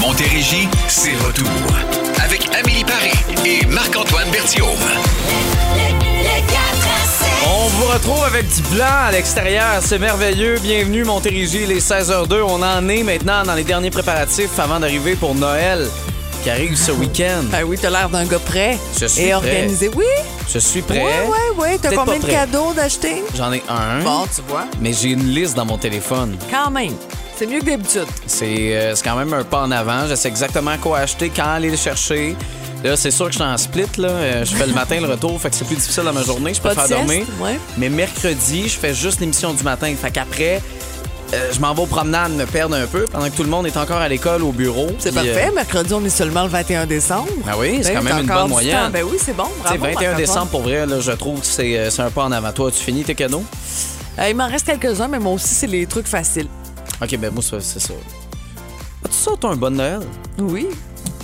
Montérégie, 0.00 0.68
c'est 0.88 1.14
retour. 1.16 1.46
Avec 2.24 2.48
Amélie 2.56 2.84
Paris 2.84 3.12
et 3.44 3.66
Marc-Antoine 3.66 4.30
Berthiaume. 4.30 4.66
On 7.46 7.66
vous 7.68 7.86
retrouve 7.92 8.24
avec 8.24 8.48
du 8.48 8.62
blanc 8.74 8.84
à 9.08 9.12
l'extérieur. 9.12 9.80
C'est 9.80 9.98
merveilleux. 9.98 10.58
Bienvenue, 10.62 11.04
Montérégie, 11.04 11.66
les 11.66 11.80
16h02. 11.80 12.40
On 12.42 12.62
en 12.62 12.88
est 12.88 13.02
maintenant 13.02 13.42
dans 13.44 13.54
les 13.54 13.64
derniers 13.64 13.90
préparatifs 13.90 14.58
avant 14.58 14.80
d'arriver 14.80 15.14
pour 15.16 15.34
Noël 15.34 15.86
qui 16.42 16.48
arrive 16.50 16.76
ce 16.76 16.92
week-end. 16.92 17.44
Ah 17.52 17.64
oui, 17.66 17.76
t'as 17.80 17.90
l'air 17.90 18.08
d'un 18.08 18.24
gars 18.24 18.38
prêt. 18.38 18.78
Je 18.98 19.04
suis 19.06 19.22
Et 19.22 19.24
prêt. 19.26 19.34
organisé. 19.34 19.90
Oui. 19.94 20.04
Je 20.52 20.58
suis 20.58 20.80
prêt. 20.80 20.98
Ouais, 21.02 21.28
ouais, 21.28 21.56
ouais. 21.58 21.78
T'as 21.80 21.94
combien 21.94 22.18
de 22.18 22.24
cadeaux 22.26 22.72
d'acheter? 22.74 23.22
J'en 23.36 23.52
ai 23.52 23.62
un. 23.68 24.02
Bon, 24.02 24.24
tu 24.34 24.40
vois. 24.48 24.64
Mais 24.80 24.92
j'ai 24.94 25.10
une 25.10 25.28
liste 25.28 25.54
dans 25.54 25.66
mon 25.66 25.76
téléphone. 25.76 26.36
Quand 26.50 26.70
même. 26.70 26.94
C'est 27.40 27.46
mieux 27.46 27.60
que 27.60 27.64
d'habitude. 27.64 28.04
C'est 28.26 28.76
euh, 28.76 28.94
c'est 28.94 29.02
quand 29.02 29.16
même 29.16 29.32
un 29.32 29.42
pas 29.44 29.62
en 29.62 29.70
avant. 29.70 30.06
Je 30.06 30.14
sais 30.14 30.28
exactement 30.28 30.76
quoi 30.76 30.98
acheter, 30.98 31.32
quand 31.34 31.46
aller 31.54 31.70
le 31.70 31.76
chercher. 31.78 32.36
Là, 32.84 32.98
c'est 32.98 33.10
sûr 33.10 33.24
que 33.28 33.32
je 33.32 33.38
suis 33.38 33.46
en 33.46 33.56
split. 33.56 33.86
Là. 33.96 34.08
Euh, 34.08 34.44
Je 34.44 34.54
fais 34.54 34.66
le 34.66 34.74
matin 34.74 35.00
le 35.00 35.06
retour, 35.06 35.40
fait 35.40 35.48
que 35.48 35.56
c'est 35.56 35.64
plus 35.64 35.76
difficile 35.76 36.02
dans 36.02 36.12
ma 36.12 36.22
journée. 36.22 36.52
Je 36.52 36.60
préfère 36.60 36.84
sieste, 36.84 36.98
dormir. 36.98 37.24
ouais. 37.40 37.58
Mais 37.78 37.88
mercredi, 37.88 38.64
je 38.68 38.76
fais 38.78 38.92
juste 38.92 39.20
l'émission 39.20 39.54
du 39.54 39.62
matin. 39.62 39.90
Fait 39.98 40.10
qu'après, 40.10 40.60
euh, 41.32 41.48
je 41.50 41.58
m'en 41.60 41.72
vais 41.72 41.80
aux 41.80 41.86
promenades 41.86 42.32
me 42.32 42.44
perdre 42.44 42.76
un 42.76 42.86
peu 42.86 43.06
pendant 43.10 43.30
que 43.30 43.34
tout 43.34 43.42
le 43.42 43.48
monde 43.48 43.66
est 43.66 43.76
encore 43.78 44.02
à 44.02 44.08
l'école, 44.10 44.42
au 44.42 44.52
bureau. 44.52 44.88
C'est 44.98 45.14
parfait. 45.14 45.46
euh, 45.48 45.54
Mercredi, 45.54 45.94
on 45.94 46.04
est 46.04 46.10
seulement 46.10 46.42
le 46.42 46.50
21 46.50 46.84
décembre. 46.84 47.28
Ah 47.48 47.54
oui, 47.58 47.78
c'est 47.80 47.94
Ben, 47.94 48.00
quand 48.00 48.04
même 48.04 48.18
une 48.20 48.26
bonne 48.26 48.48
moyenne. 48.50 48.90
Ben 48.92 49.02
oui, 49.10 49.16
c'est 49.18 49.34
bon. 49.34 49.44
Bravo, 49.62 49.78
21 49.78 49.80
Marc-Antoine. 49.92 50.16
décembre, 50.18 50.46
pour 50.48 50.60
vrai, 50.60 50.84
là, 50.84 51.00
je 51.00 51.12
trouve 51.12 51.40
que 51.40 51.46
c'est 51.46 51.88
c'est 51.90 52.02
un 52.02 52.10
pas 52.10 52.24
en 52.24 52.32
avant. 52.32 52.52
Toi, 52.52 52.70
tu 52.70 52.84
finis 52.84 53.02
tes 53.02 53.14
cadeaux? 53.14 53.44
Euh, 54.18 54.28
il 54.28 54.36
m'en 54.36 54.46
reste 54.48 54.66
quelques-uns, 54.66 55.08
mais 55.08 55.18
moi 55.18 55.32
aussi, 55.32 55.54
c'est 55.54 55.66
les 55.66 55.86
trucs 55.86 56.06
faciles. 56.06 56.48
OK, 57.02 57.16
ben 57.18 57.32
moi, 57.32 57.42
ça, 57.42 57.60
c'est 57.60 57.80
ça. 57.80 57.94
As-tu 59.04 59.14
ça, 59.14 59.30
toi, 59.40 59.50
un 59.52 59.56
bon 59.56 59.74
Noël? 59.74 60.00
Oui, 60.38 60.66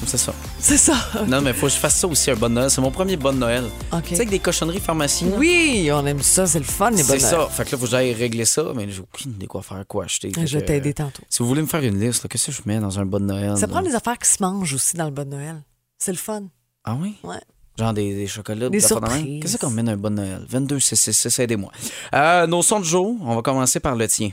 C'est 0.07 0.17
ça. 0.17 0.33
c'est 0.59 0.79
ça. 0.79 0.95
Non, 1.29 1.41
mais 1.43 1.53
faut 1.53 1.67
que 1.67 1.73
je 1.73 1.77
fasse 1.79 1.97
ça 1.97 2.07
aussi, 2.09 2.31
un 2.31 2.35
bon 2.37 2.51
Noël. 2.53 2.71
C'est 2.71 2.81
mon 2.81 2.91
premier 2.91 3.17
bon 3.17 3.37
Noël. 3.39 3.65
OK. 3.93 4.03
Tu 4.05 4.09
sais, 4.11 4.15
avec 4.17 4.31
des 4.31 4.39
cochonneries 4.39 4.81
pharmacie. 4.81 5.27
Oui, 5.37 5.91
on 5.93 6.07
aime 6.07 6.23
ça. 6.23 6.47
C'est 6.47 6.59
le 6.59 6.65
fun, 6.65 6.91
les 6.91 7.03
C'est 7.03 7.13
bonnes 7.13 7.21
ça. 7.21 7.47
Fait 7.49 7.65
que 7.65 7.73
là, 7.73 7.79
faut 7.79 7.85
que 7.85 7.91
j'aille 7.91 8.13
régler 8.15 8.45
ça, 8.47 8.65
mais 8.75 8.89
j'ai 8.91 9.01
aucune 9.01 9.33
idée 9.33 9.47
quoi 9.47 9.61
faire, 9.63 9.85
quoi 9.87 10.05
acheter. 10.05 10.33
Je 10.35 10.59
vais 10.59 10.65
t'aider 10.65 10.91
euh, 10.91 10.93
tantôt. 10.95 11.23
Si 11.29 11.41
vous 11.43 11.49
voulez 11.49 11.63
me 11.63 11.67
faire 11.67 11.83
une 11.83 12.01
liste, 12.01 12.23
là, 12.23 12.29
qu'est-ce 12.31 12.47
que 12.47 12.53
je 12.53 12.63
mets 12.65 12.79
dans 12.79 12.99
un 12.99 13.05
bon 13.05 13.23
Noël? 13.25 13.57
Ça 13.59 13.69
prend 13.69 13.83
des 13.83 13.95
affaires 13.95 14.19
qui 14.19 14.29
se 14.31 14.43
mangent 14.43 14.73
aussi 14.75 14.97
dans 14.97 15.05
le 15.07 15.11
bon 15.11 15.29
Noël. 15.29 15.63
C'est 15.99 16.13
le 16.13 16.19
fun. 16.19 16.45
Ah 16.85 16.97
oui? 17.01 17.17
Ouais. 17.23 17.37
Genre 17.79 17.93
des, 17.93 18.15
des 18.15 18.27
chocolats, 18.27 18.71
Des 18.71 18.81
surprises. 18.81 19.43
Qu'est-ce 19.43 19.59
qu'on 19.59 19.69
met 19.71 19.83
dans 19.83 19.93
un 19.93 19.97
bon 19.99 20.15
Noël? 20.15 20.47
22, 20.49 20.81
c'est, 20.81 20.97
c'est, 20.97 21.13
c'est, 21.13 21.43
aidez-moi. 21.43 21.71
Euh, 22.15 22.47
nos 22.47 22.63
sons 22.63 22.81
de 22.81 22.85
jour, 22.85 23.17
on 23.21 23.35
va 23.35 23.43
commencer 23.43 23.81
par 23.81 23.95
le 23.97 24.09
tien. 24.09 24.31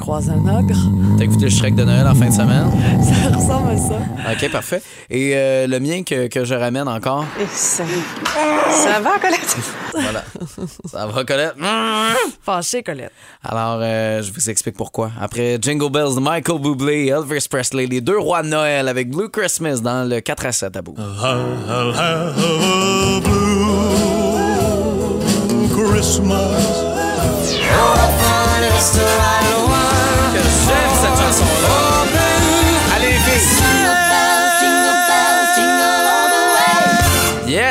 Croisé 0.00 0.30
un 0.30 0.58
ogre. 0.58 0.76
T'as 1.18 1.24
écouté 1.24 1.44
le 1.44 1.50
Shrek 1.50 1.74
de 1.74 1.84
Noël 1.84 2.06
en 2.06 2.14
fin 2.14 2.28
de 2.28 2.32
semaine? 2.32 2.70
Ça 3.02 3.36
ressemble 3.36 3.70
à 3.70 3.76
ça. 3.76 3.98
OK, 4.32 4.50
parfait. 4.50 4.82
Et 5.10 5.32
euh, 5.34 5.66
le 5.66 5.78
mien 5.78 6.02
que, 6.02 6.28
que 6.28 6.44
je 6.44 6.54
ramène 6.54 6.88
encore, 6.88 7.24
Ça, 7.52 7.84
ça 8.70 9.00
va, 9.00 9.18
Colette? 9.20 9.56
voilà. 9.92 10.24
Ça 10.86 11.06
va, 11.06 11.24
Colette? 11.24 11.54
Fâché, 12.42 12.82
Colette. 12.82 13.12
Alors, 13.44 13.78
euh, 13.82 14.22
je 14.22 14.32
vous 14.32 14.50
explique 14.50 14.76
pourquoi. 14.76 15.10
Après 15.20 15.58
Jingle 15.60 15.90
Bells 15.90 16.14
de 16.14 16.20
Michael 16.20 16.60
Bublé 16.60 17.04
et 17.04 17.08
Elvis 17.08 17.46
Presley, 17.48 17.86
les 17.86 18.00
deux 18.00 18.18
rois 18.18 18.42
de 18.42 18.48
Noël 18.48 18.88
avec 18.88 19.10
Blue 19.10 19.28
Christmas 19.28 19.80
dans 19.80 20.08
le 20.08 20.20
4 20.20 20.46
à 20.46 20.52
7 20.52 20.76
à 20.76 20.82
bout. 20.82 20.94
Que 25.74 26.00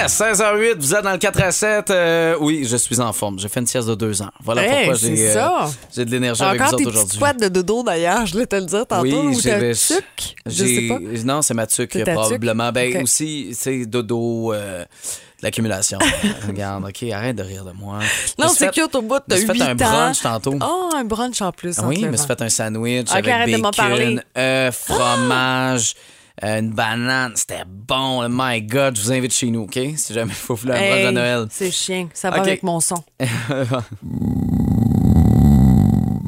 16h08, 0.10 0.76
vous 0.80 0.96
êtes 0.96 1.04
dans 1.04 1.12
le 1.12 1.18
4 1.18 1.42
à 1.42 1.52
7. 1.52 1.90
Euh, 1.92 2.36
oui, 2.40 2.66
je 2.70 2.76
suis 2.76 3.00
en 3.00 3.14
forme. 3.14 3.40
J'ai 3.40 3.48
fait 3.48 3.60
une 3.60 3.68
sieste 3.68 3.88
de 3.88 3.96
deux 3.96 4.22
ans. 4.22 4.32
Voilà 4.44 4.64
Hey, 4.64 4.88
pourquoi 4.90 4.96
j'ai 4.96 5.38
euh, 5.38 6.04
de 6.06 6.12
l'énergie 6.12 6.42
avec 6.44 6.62
Encore 6.62 6.72
vous 6.72 6.78
tes 6.78 6.86
autres 6.88 6.96
aujourd'hui. 6.98 7.18
squats 7.18 7.34
de 7.34 7.48
dodo, 7.48 7.84
d'ailleurs, 7.84 8.26
je 8.26 8.34
voulais 8.34 8.48
te 8.48 8.56
le 8.56 8.66
dire 8.66 8.86
tantôt. 8.88 9.04
Oui, 9.04 9.14
ou 9.14 9.40
j'ai 9.40 9.72
tuc, 9.74 10.36
je 10.46 10.66
sais 10.66 10.88
pas. 10.88 11.00
Non, 11.24 11.42
c'est 11.42 11.54
ma 11.54 11.68
tuque, 11.68 12.04
probablement. 12.04 12.72
Ben 12.72 13.04
aussi, 13.04 13.50
c'est 13.54 13.86
dodo, 13.86 14.52
euh, 14.54 14.84
l'accumulation. 15.42 16.00
Regarde, 16.48 16.86
OK, 16.86 17.04
arrête 17.12 17.36
de 17.36 17.44
rire 17.44 17.64
de 17.64 17.72
moi. 17.72 18.00
Non, 18.38 18.48
c'est 18.50 18.72
cute 18.72 18.94
au 18.96 19.02
bout, 19.02 19.20
je 19.30 19.36
t'as 19.36 19.36
me 19.36 19.42
suis 19.42 19.54
8 19.54 19.58
fait 19.60 19.70
un 19.70 19.76
brunch 19.76 20.22
tantôt. 20.22 20.56
Oh, 20.62 20.90
un 20.96 21.04
brunch 21.04 21.42
en 21.42 21.52
plus. 21.52 21.78
Ah 21.80 21.84
oui, 21.88 22.00
je 22.02 22.08
me 22.08 22.18
fait 22.18 22.42
un 22.42 22.50
sandwich 22.50 23.10
Ok, 23.10 23.16
avec 23.18 23.28
arrête 23.32 23.52
de 23.52 23.58
m'en 23.62 23.72
parler. 23.72 24.16
bacon, 24.16 24.24
œuf, 24.38 24.76
fromage, 24.88 25.94
euh, 26.44 26.60
une 26.60 26.72
banane. 26.72 27.34
C'était 27.36 27.64
bon. 27.68 28.24
Oh 28.24 28.28
my 28.30 28.62
God, 28.62 28.96
je 28.98 29.02
vous 29.04 29.12
invite 29.12 29.34
chez 29.34 29.50
nous, 29.52 29.62
OK? 29.62 29.80
Si 29.96 30.14
jamais 30.14 30.32
il 30.32 30.36
faut 30.36 30.56
faire 30.56 30.76
un 30.76 30.80
Hey, 30.80 31.06
de 31.06 31.12
Noël. 31.12 31.48
C'est 31.50 31.72
chien, 31.72 32.08
ça 32.14 32.30
va 32.30 32.38
avec 32.42 32.64
mon 32.64 32.80
son. 32.80 33.04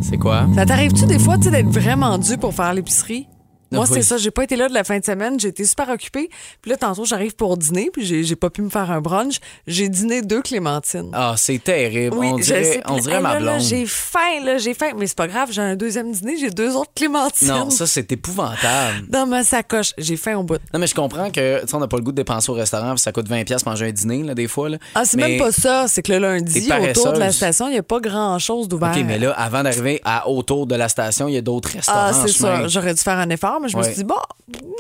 C'est 0.02 0.18
quoi? 0.18 0.48
Ça 0.56 0.66
t'arrive-tu 0.66 1.06
des 1.06 1.20
fois 1.20 1.38
d'être 1.38 1.68
vraiment 1.70 2.18
dû 2.18 2.38
pour 2.38 2.54
faire 2.54 2.74
l'épicerie? 2.74 3.28
Moi, 3.72 3.86
Oui. 3.90 3.92
c'est 3.94 4.02
ça. 4.04 4.18
J'ai 4.18 4.32
pas 4.32 4.44
été 4.44 4.56
là 4.56 4.68
de 4.68 4.74
la 4.74 4.84
fin 4.84 5.00
de 5.00 5.06
semaine. 5.06 5.40
J'ai 5.40 5.48
été 5.50 5.64
super 5.66 5.90
occupée. 5.90 6.30
Puis 6.62 6.72
là, 6.72 6.78
tantôt, 6.78 7.06
j'arrive 7.06 7.36
pour 7.36 7.58
dîner. 7.58 7.90
Puis 7.92 8.06
j'ai 8.06 8.24
j'ai 8.24 8.36
pas 8.36 8.50
pu 8.50 8.62
me 8.62 8.70
faire 8.70 8.92
un 8.92 9.02
brunch. 9.02 9.38
J'ai 9.68 9.90
dîné 9.90 10.22
deux 10.22 10.42
clémentines. 10.42 11.10
Ah, 11.14 11.36
c'est 11.38 11.64
terrible. 11.64 12.16
Oui, 12.18 12.28
on 12.32 12.38
dirait, 12.38 12.82
on 12.88 12.98
dirait 12.98 13.16
hey, 13.18 13.22
ma 13.22 13.34
là, 13.36 13.40
là, 13.40 13.52
blonde. 13.54 13.62
J'ai 13.62 13.86
faim, 13.86 14.44
là, 14.44 14.58
j'ai 14.58 14.74
faim. 14.74 14.92
Mais 14.98 15.08
c'est 15.08 15.18
pas 15.18 15.28
grave, 15.28 15.50
j'ai 15.52 15.62
un 15.62 15.76
deuxième 15.76 16.12
dîner, 16.12 16.38
j'ai 16.38 16.50
deux 16.50 16.76
autres 16.76 16.92
clémentines. 16.96 17.48
Non, 17.48 17.70
ça, 17.70 17.88
c'est 17.88 18.12
épouvantable. 18.12 19.06
Dans 19.10 19.26
ma 19.26 19.44
sacoche. 19.44 19.94
J'ai 19.98 20.18
faim 20.18 20.38
au 20.38 20.44
bout. 20.44 20.60
Non, 20.74 20.80
mais 20.80 20.88
je 20.88 20.96
comprends 20.96 21.30
que, 21.32 21.62
tu 21.62 21.68
sais, 21.68 21.76
on 21.76 21.80
n'a 21.80 21.88
pas 21.88 21.98
le 21.98 22.04
goût 22.04 22.12
de 22.12 22.18
dépenser 22.18 22.52
au 22.52 22.56
restaurant, 22.56 22.92
puis 22.96 23.00
ça 23.02 23.12
coûte 23.12 23.30
20$ 23.30 23.46
pièces 23.46 23.66
manger 23.66 23.88
un 23.88 23.92
dîner, 23.92 24.24
là, 24.24 24.36
des 24.36 24.48
fois. 24.48 24.70
Là. 24.70 24.78
Ah, 24.96 25.04
c'est 25.06 25.18
Mais- 25.18 25.30
même 25.30 25.40
pas 25.40 25.52
ça. 25.52 25.88
C'est 25.88 26.02
que 26.02 26.12
le 26.12 26.20
lundi, 26.20 26.70
autour 26.90 27.14
de 27.14 27.20
la 27.20 27.32
station, 27.32 27.68
il 27.68 27.72
n'y 27.74 27.78
a 27.78 27.84
pas 27.84 28.00
grand-chose 28.00 28.68
d'ouvert. 28.68 28.92
OK, 28.96 29.04
mais 29.06 29.18
là, 29.20 29.32
avant 29.32 29.64
d'arriver 29.64 30.02
à 30.04 30.28
autour 30.30 30.68
de 30.68 30.76
la 30.76 30.90
station, 30.90 31.28
il 31.28 31.34
y 31.36 31.38
a 31.38 31.42
d'autres 31.42 31.70
restaurants. 31.72 32.00
Ah, 32.10 32.14
c'est 32.14 32.34
ça. 32.34 32.68
J'aurais 32.68 32.94
dû 32.94 33.02
faire 33.02 33.18
un 33.20 33.30
effort, 33.30 33.60
mais 33.62 33.70
je 33.70 33.78
me 33.78 33.84
suis 33.84 33.94
dit, 33.94 34.04
bon, 34.04 34.16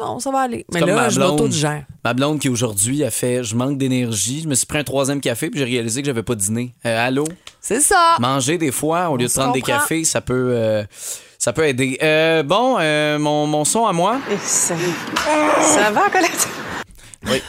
non, 0.02 0.20
ça 0.20 0.32
va 0.32 0.40
aller. 0.40 0.66
Mais 0.74 0.80
Comme 0.80 0.90
là, 0.90 0.96
ma 0.96 1.10
je 1.10 1.16
blonde. 1.20 1.32
m'auto-digère. 1.32 1.86
Ma 2.04 2.14
blonde 2.14 2.40
qui 2.40 2.50
aujourd'hui 2.50 3.04
a 3.04 3.12
fait 3.12 3.44
je 3.44 3.56
manque 3.56 3.78
d'énergie, 3.78 4.42
je 4.42 4.48
me 4.48 4.56
suis 4.56 4.66
pris 4.66 4.80
un 4.80 4.84
troisième 4.84 5.22
café 5.22 5.50
puis 5.50 5.60
j'ai 5.60 5.66
réalisé 5.66 6.02
que 6.02 6.06
j'avais 6.08 6.24
pas 6.24 6.36
dîné. 6.36 6.74
Euh, 6.86 7.08
allô, 7.08 7.26
C'est 7.60 7.80
ça. 7.80 8.18
manger 8.20 8.58
des 8.58 8.72
fois 8.72 9.10
au 9.10 9.18
lieu 9.18 9.28
de 9.28 9.32
prendre 9.32 9.54
des 9.54 9.62
cafés, 9.62 10.04
ça 10.04 10.22
peut 10.22 10.52
euh, 10.56 10.84
ça 11.38 11.54
peut 11.54 11.66
aider. 11.68 11.98
Euh, 12.02 12.44
bon, 12.44 12.78
euh, 12.80 13.18
mon, 13.20 13.48
mon 13.48 13.66
son 13.66 13.86
à 13.86 13.94
moi. 13.94 14.20
Ça, 14.44 14.76
ça 15.62 15.92
va, 15.92 16.10
Colette? 16.10 16.48
Oui. 17.28 17.42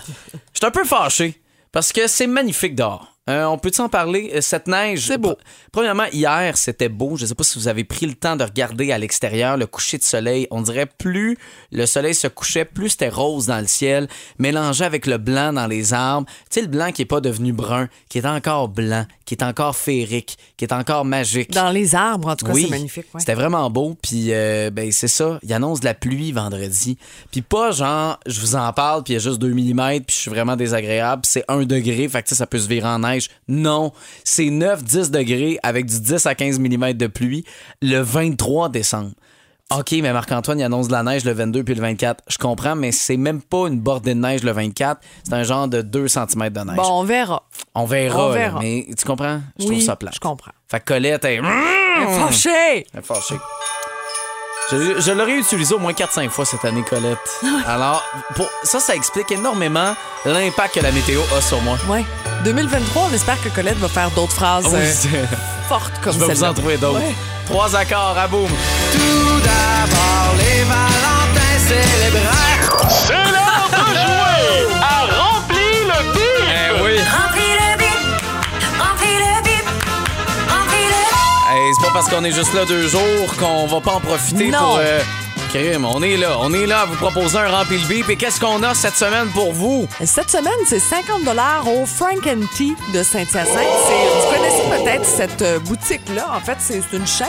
Je 0.53 0.59
suis 0.59 0.67
un 0.67 0.71
peu 0.71 0.85
fâché 0.85 1.41
parce 1.73 1.93
que 1.93 2.07
c'est 2.07 2.27
magnifique 2.27 2.75
dehors. 2.75 3.12
Euh, 3.31 3.45
on 3.45 3.57
peut-tu 3.57 3.81
en 3.81 3.89
parler? 3.89 4.33
Euh, 4.35 4.41
Cette 4.41 4.67
neige. 4.67 5.07
C'est 5.07 5.17
beau. 5.19 5.31
Pr- 5.31 5.37
Premièrement, 5.71 6.07
hier, 6.13 6.57
c'était 6.57 6.89
beau. 6.89 7.17
Je 7.17 7.23
ne 7.23 7.29
sais 7.29 7.35
pas 7.37 7.45
si 7.45 7.57
vous 7.59 7.69
avez 7.69 7.85
pris 7.85 8.05
le 8.07 8.15
temps 8.15 8.35
de 8.35 8.43
regarder 8.43 8.91
à 8.91 8.99
l'extérieur 8.99 9.57
le 9.57 9.67
coucher 9.67 9.97
de 9.97 10.03
soleil. 10.03 10.49
On 10.51 10.61
dirait 10.61 10.87
plus 10.87 11.39
le 11.71 11.87
soleil 11.87 12.15
se 12.17 12.27
couchait, 12.27 12.65
plus 12.65 12.91
c'était 12.91 13.09
rose 13.09 13.47
dans 13.47 13.61
le 13.61 13.67
ciel, 13.69 14.09
mélangé 14.39 14.85
avec 14.85 15.07
le 15.07 15.19
blanc 15.19 15.53
dans 15.53 15.69
les 15.69 15.95
arbres. 15.95 16.27
Tu 16.51 16.55
sais, 16.57 16.63
le 16.63 16.67
blanc 16.67 16.91
qui 16.91 17.03
n'est 17.03 17.07
pas 17.07 17.21
devenu 17.21 17.53
brun, 17.53 17.89
qui 18.09 18.19
est 18.19 18.27
encore 18.27 18.69
blanc, 18.69 19.07
qui 19.25 19.35
est 19.35 19.43
encore 19.45 19.77
féerique, 19.77 20.37
qui 20.57 20.65
est 20.65 20.73
encore 20.73 21.05
magique. 21.05 21.53
Dans 21.53 21.71
les 21.71 21.95
arbres, 21.95 22.29
en 22.29 22.35
tout 22.37 22.45
cas, 22.47 22.53
Oui, 22.53 22.65
c'est 22.65 22.71
magnifique. 22.71 23.07
ouais. 23.15 23.21
C'était 23.21 23.35
vraiment 23.35 23.71
beau. 23.71 23.97
Puis, 24.03 24.33
euh, 24.33 24.71
ben, 24.71 24.91
c'est 24.91 25.09
ça. 25.09 25.39
Il 25.45 25.53
annonce 25.55 25.79
de 25.81 25.85
la 25.85 25.95
pluie 25.95 26.33
vendredi. 26.33 26.99
Puis, 27.31 27.41
pas 27.43 27.71
genre, 27.71 28.19
je 28.27 28.41
vous 28.41 28.57
en 28.57 28.73
parle, 28.73 29.05
puis 29.05 29.13
il 29.13 29.17
y 29.17 29.21
a 29.21 29.21
juste 29.23 29.39
2 29.39 29.49
mm, 29.55 30.01
puis 30.01 30.17
je 30.17 30.21
suis 30.23 30.31
vraiment 30.31 30.57
désagréable. 30.57 31.23
C'est 31.25 31.45
1 31.49 31.63
degré, 31.63 32.09
fait 32.09 32.23
que 32.25 32.35
ça 32.35 32.47
peut 32.47 32.59
se 32.59 32.67
virer 32.69 32.89
en 32.89 32.99
neige. 32.99 33.12
Non, 33.49 33.93
c'est 34.25 34.45
9-10 34.45 35.11
degrés 35.11 35.59
avec 35.63 35.87
du 35.87 36.01
10 36.01 36.27
à 36.27 36.35
15 36.35 36.59
mm 36.59 36.93
de 36.95 37.07
pluie 37.07 37.45
le 37.81 38.01
23 38.01 38.69
décembre. 38.69 39.11
OK, 39.79 39.93
mais 40.03 40.13
Marc-Antoine, 40.13 40.59
il 40.61 40.65
annonce 40.65 40.89
de 40.89 40.93
la 40.93 41.03
neige 41.03 41.25
le 41.25 41.33
22 41.33 41.65
puis 41.65 41.75
le 41.75 41.81
24. 41.81 42.23
Je 42.29 42.37
comprends, 42.37 42.75
mais 42.77 42.93
c'est 42.93 43.17
même 43.17 43.41
pas 43.41 43.69
une 43.69 43.81
bordée 43.81 44.13
de 44.15 44.21
neige 44.21 44.43
le 44.43 44.53
24. 44.53 45.01
C'est 45.25 45.33
un 45.33 45.45
genre 45.45 45.67
de 45.67 45.81
2 45.81 46.09
cm 46.09 46.51
de 46.51 46.61
neige. 46.61 46.77
Bon, 46.77 47.01
on 47.01 47.05
verra. 47.05 47.43
on 47.75 47.87
verra, 47.87 48.27
on 48.27 48.29
là, 48.31 48.35
verra. 48.35 48.61
mais 48.61 48.87
tu 48.97 49.05
comprends? 49.07 49.41
Je 49.59 49.65
oui, 49.65 49.71
trouve 49.71 49.83
ça 49.83 49.97
plat. 49.97 50.11
je 50.13 50.21
comprends. 50.21 50.53
Fait 50.69 50.81
que 50.81 50.85
Colette 50.85 51.25
est... 51.25 51.41
Fâché! 51.41 52.87
Elle 52.93 53.01
est 53.01 53.03
fâchée. 53.03 53.37
Je, 54.73 55.01
je 55.01 55.13
l'aurais 55.13 55.37
utilisé 55.37 55.75
au 55.75 55.79
moins 55.79 55.93
4-5 55.93 56.31
fois 56.31 56.47
cette 56.47 56.65
année, 56.65 56.83
Colette. 56.83 57.19
Alors, 57.67 58.03
pour, 58.35 58.49
ça, 58.63 58.81
ça 58.81 58.95
explique 58.95 59.31
énormément 59.31 59.95
l'impact 60.25 60.77
que 60.77 60.81
la 60.81 60.91
météo 60.93 61.21
a 61.37 61.43
sur 61.43 61.61
moi. 61.61 61.77
Ouais. 61.89 62.05
2023, 62.45 63.09
on 63.11 63.15
espère 63.15 63.41
que 63.43 63.51
Colette 63.51 63.79
va 63.79 63.89
faire 63.89 64.11
d'autres 64.13 64.33
phrases 64.33 64.67
Oui, 64.67 64.81
euh, 65.15 65.27
fortes 65.69 65.93
comme 66.03 66.13
je 66.19 66.25
vais 66.25 66.33
vous 66.35 66.45
en 66.45 66.55
trouver 66.55 66.79
d'autres. 66.79 67.01
Ouais. 67.01 67.15
Trois 67.47 67.77
accords 67.77 68.17
à 68.19 68.27
boum. 68.27 68.49
Tout 68.93 69.41
d'abord, 69.41 70.35
les 70.39 70.63
Valentins 70.65 71.59
célébrants. 71.69 73.42
Parce 82.05 82.17
qu'on 82.17 82.25
est 82.25 82.33
juste 82.33 82.53
là 82.55 82.65
deux 82.65 82.89
jours 82.89 83.37
qu'on 83.39 83.67
va 83.67 83.81
pas 83.81 83.93
en 83.93 84.01
profiter 84.01 84.49
Non. 84.49 84.59
pour 84.59 84.79
euh, 84.79 85.01
crime, 85.51 85.85
on 85.85 86.03
est 86.03 86.17
là. 86.17 86.37
On 86.41 86.53
est 86.53 86.67
là 86.67 86.81
à 86.81 86.85
vous 86.85 86.97
proposer 86.97 87.39
un 87.39 87.49
rempli 87.49 87.79
le 87.79 87.87
bip. 87.87 88.09
Et 88.09 88.17
qu'est-ce 88.17 88.41
qu'on 88.41 88.61
a 88.65 88.75
cette 88.75 88.97
semaine 88.97 89.29
pour 89.29 89.53
vous? 89.53 89.87
Cette 90.05 90.29
semaine, 90.29 90.53
c'est 90.67 90.81
50 90.81 91.21
au 91.69 91.87
Frank 91.87 92.27
and 92.27 92.41
Tea 92.57 92.75
de 92.93 93.05
Saint-Hyacinthe. 93.05 93.47
Vous 93.47 94.35
connaissez 94.35 94.63
peut-être 94.83 95.05
cette 95.05 95.43
euh, 95.43 95.61
boutique-là. 95.61 96.27
En 96.35 96.41
fait, 96.41 96.57
c'est 96.59 96.83
une 96.93 97.07
chaîne. 97.07 97.29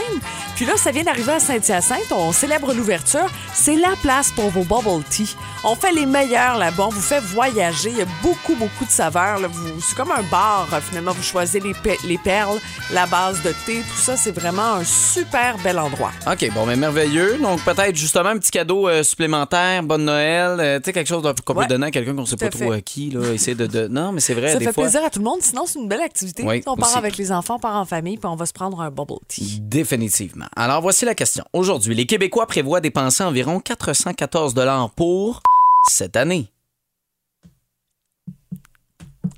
Puis 0.55 0.65
là, 0.65 0.77
ça 0.77 0.91
vient 0.91 1.03
d'arriver 1.03 1.31
à 1.33 1.39
Saint-Hyacinthe. 1.39 2.11
On 2.11 2.31
célèbre 2.31 2.73
l'ouverture. 2.73 3.25
C'est 3.53 3.75
la 3.75 3.93
place 4.01 4.31
pour 4.31 4.49
vos 4.49 4.63
bubble 4.63 5.03
tea. 5.09 5.35
On 5.63 5.75
fait 5.75 5.91
les 5.91 6.05
meilleurs 6.05 6.57
là-bas. 6.57 6.85
On 6.87 6.89
vous 6.89 7.01
fait 7.01 7.19
voyager. 7.21 7.89
Il 7.89 7.97
y 7.97 8.01
a 8.01 8.07
beaucoup, 8.21 8.55
beaucoup 8.55 8.85
de 8.85 8.91
saveurs. 8.91 9.39
là. 9.39 9.47
Vous- 9.47 9.81
C'est 9.81 9.95
comme 9.95 10.11
un 10.11 10.21
bar, 10.29 10.67
euh, 10.71 10.79
finalement. 10.81 11.11
Vous 11.11 11.23
choisissez 11.23 11.59
les, 11.59 11.73
pe- 11.73 11.97
les 12.05 12.17
perles, 12.17 12.59
la 12.91 13.05
base 13.07 13.41
de 13.41 13.53
thé. 13.65 13.81
Tout 13.81 13.97
ça, 14.01 14.15
c'est 14.15 14.31
vraiment 14.31 14.75
un 14.75 14.83
super 14.83 15.57
bel 15.59 15.79
endroit. 15.79 16.11
OK, 16.31 16.51
bon, 16.53 16.65
mais 16.65 16.75
merveilleux. 16.75 17.37
Donc, 17.39 17.61
peut-être 17.63 17.95
justement 17.95 18.29
un 18.29 18.37
petit 18.37 18.51
cadeau 18.51 18.87
euh, 18.87 19.03
supplémentaire, 19.03 19.81
bonne 19.83 20.05
Noël, 20.05 20.57
euh, 20.59 20.79
tu 20.79 20.85
sais, 20.85 20.93
quelque 20.93 21.07
chose 21.07 21.23
qu'on 21.43 21.53
Ouais. 21.55 21.63
peut 21.63 21.69
donner 21.69 21.87
à 21.87 21.91
quelqu'un 21.91 22.15
qu'on 22.15 22.25
sait 22.25 22.35
Tout 22.35 22.45
pas 22.45 22.49
trop 22.49 22.71
à 22.71 22.81
qui, 22.81 23.09
là. 23.09 23.33
Essayer 23.33 23.55
de, 23.55 23.65
de- 23.67 23.87
Non, 23.87 24.11
mais 24.11 24.19
c'est 24.21 24.33
vrai, 24.33 24.53
Ça 24.53 24.59
des 24.59 24.65
fait 24.65 24.73
fois. 24.73 24.83
plaisir 24.83 25.03
à 25.03 25.09
tout 25.09 25.19
le 25.19 25.25
monde. 25.25 25.41
Sinon, 25.41 25.65
c'est 25.65 25.79
une 25.79 25.87
belle 25.87 26.01
activité. 26.01 26.43
Oui, 26.45 26.61
on 26.67 26.75
part 26.75 26.89
aussi. 26.89 26.97
avec 26.97 27.17
les 27.17 27.31
enfants, 27.31 27.55
on 27.55 27.59
part 27.59 27.75
en 27.75 27.85
famille, 27.85 28.17
puis 28.17 28.27
on 28.27 28.35
va 28.35 28.45
se 28.45 28.53
prendre 28.53 28.79
un 28.81 28.91
bubble 28.91 29.19
tea. 29.27 29.59
Définitivement. 29.61 30.42
Alors, 30.55 30.81
voici 30.81 31.05
la 31.05 31.15
question. 31.15 31.43
Aujourd'hui, 31.53 31.95
les 31.95 32.05
Québécois 32.05 32.47
prévoient 32.47 32.81
dépenser 32.81 33.23
environ 33.23 33.59
414 33.59 34.53
pour 34.95 35.41
cette 35.87 36.15
année. 36.15 36.47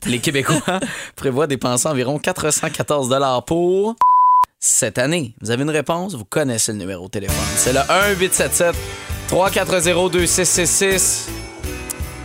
Les 0.05 0.19
Québécois 0.19 0.79
prévoient 1.15 1.47
dépenser 1.47 1.87
environ 1.87 2.19
414 2.19 3.43
pour 3.45 3.95
cette 4.59 4.97
année. 4.97 5.35
Vous 5.41 5.51
avez 5.51 5.63
une 5.63 5.69
réponse? 5.69 6.15
Vous 6.15 6.25
connaissez 6.25 6.71
le 6.71 6.79
numéro 6.79 7.05
de 7.05 7.11
téléphone. 7.11 7.35
C'est 7.55 7.73
le 7.73 7.79
1-877 7.79 8.73
340 9.27 10.11
2666. 10.11 11.27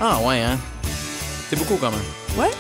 Ah 0.00 0.18
ouais, 0.20 0.40
hein? 0.40 0.58
C'est 1.48 1.56
beaucoup 1.56 1.76
quand 1.76 1.90
même. 1.90 2.00
Ouais. 2.36 2.50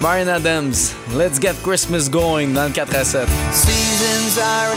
Brian 0.00 0.28
Adams, 0.28 0.72
Let's 1.14 1.40
Get 1.40 1.54
Christmas 1.62 2.08
Going 2.10 2.54
dans 2.54 2.64
le 2.64 2.70
4 2.70 2.94
à 2.96 3.04
7. 3.04 3.28
Seasons 3.52 4.19
are 4.19 4.19
a-changing. 4.19 4.19
C'est 4.32 4.42
l'heure 4.42 4.76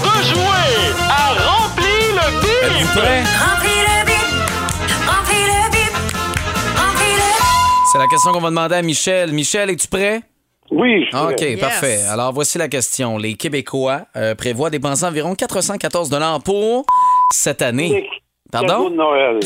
de 0.00 0.14
jouer 0.28 0.72
à 1.10 1.12
Remplis 1.34 2.08
le 2.12 2.26
bip. 2.40 2.62
Le 2.62 2.68
bip, 2.70 2.86
remplis 3.42 3.82
le 3.82 3.98
bip, 4.06 4.30
remplis 5.08 5.46
le 7.16 7.30
C'est 7.90 7.98
la 7.98 8.06
question 8.06 8.30
qu'on 8.30 8.38
va 8.40 8.50
demander 8.50 8.76
à 8.76 8.82
Michel. 8.82 9.32
Michel, 9.32 9.70
es-tu 9.70 9.88
prêt? 9.88 10.22
Oui, 10.70 11.04
je 11.10 11.16
suis 11.16 11.26
OK, 11.56 11.60
parfait. 11.60 11.98
Alors, 12.08 12.32
voici 12.32 12.58
la 12.58 12.68
question. 12.68 13.18
Les 13.18 13.34
Québécois 13.34 14.02
euh, 14.14 14.36
prévoient 14.36 14.70
dépenser 14.70 15.04
environ 15.04 15.34
414 15.34 16.08
pour 16.44 16.86
cette 17.32 17.60
année. 17.60 18.08
Cadeau 18.52 18.66
Pardon? 18.68 18.90
de 18.90 18.94
Noël. 18.94 19.40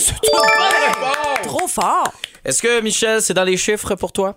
Trop 1.45 1.67
fort. 1.67 2.13
Est-ce 2.45 2.61
que, 2.61 2.83
Michel, 2.83 3.23
c'est 3.23 3.33
dans 3.33 3.45
les 3.45 3.57
chiffres 3.57 3.95
pour 3.95 4.13
toi? 4.13 4.37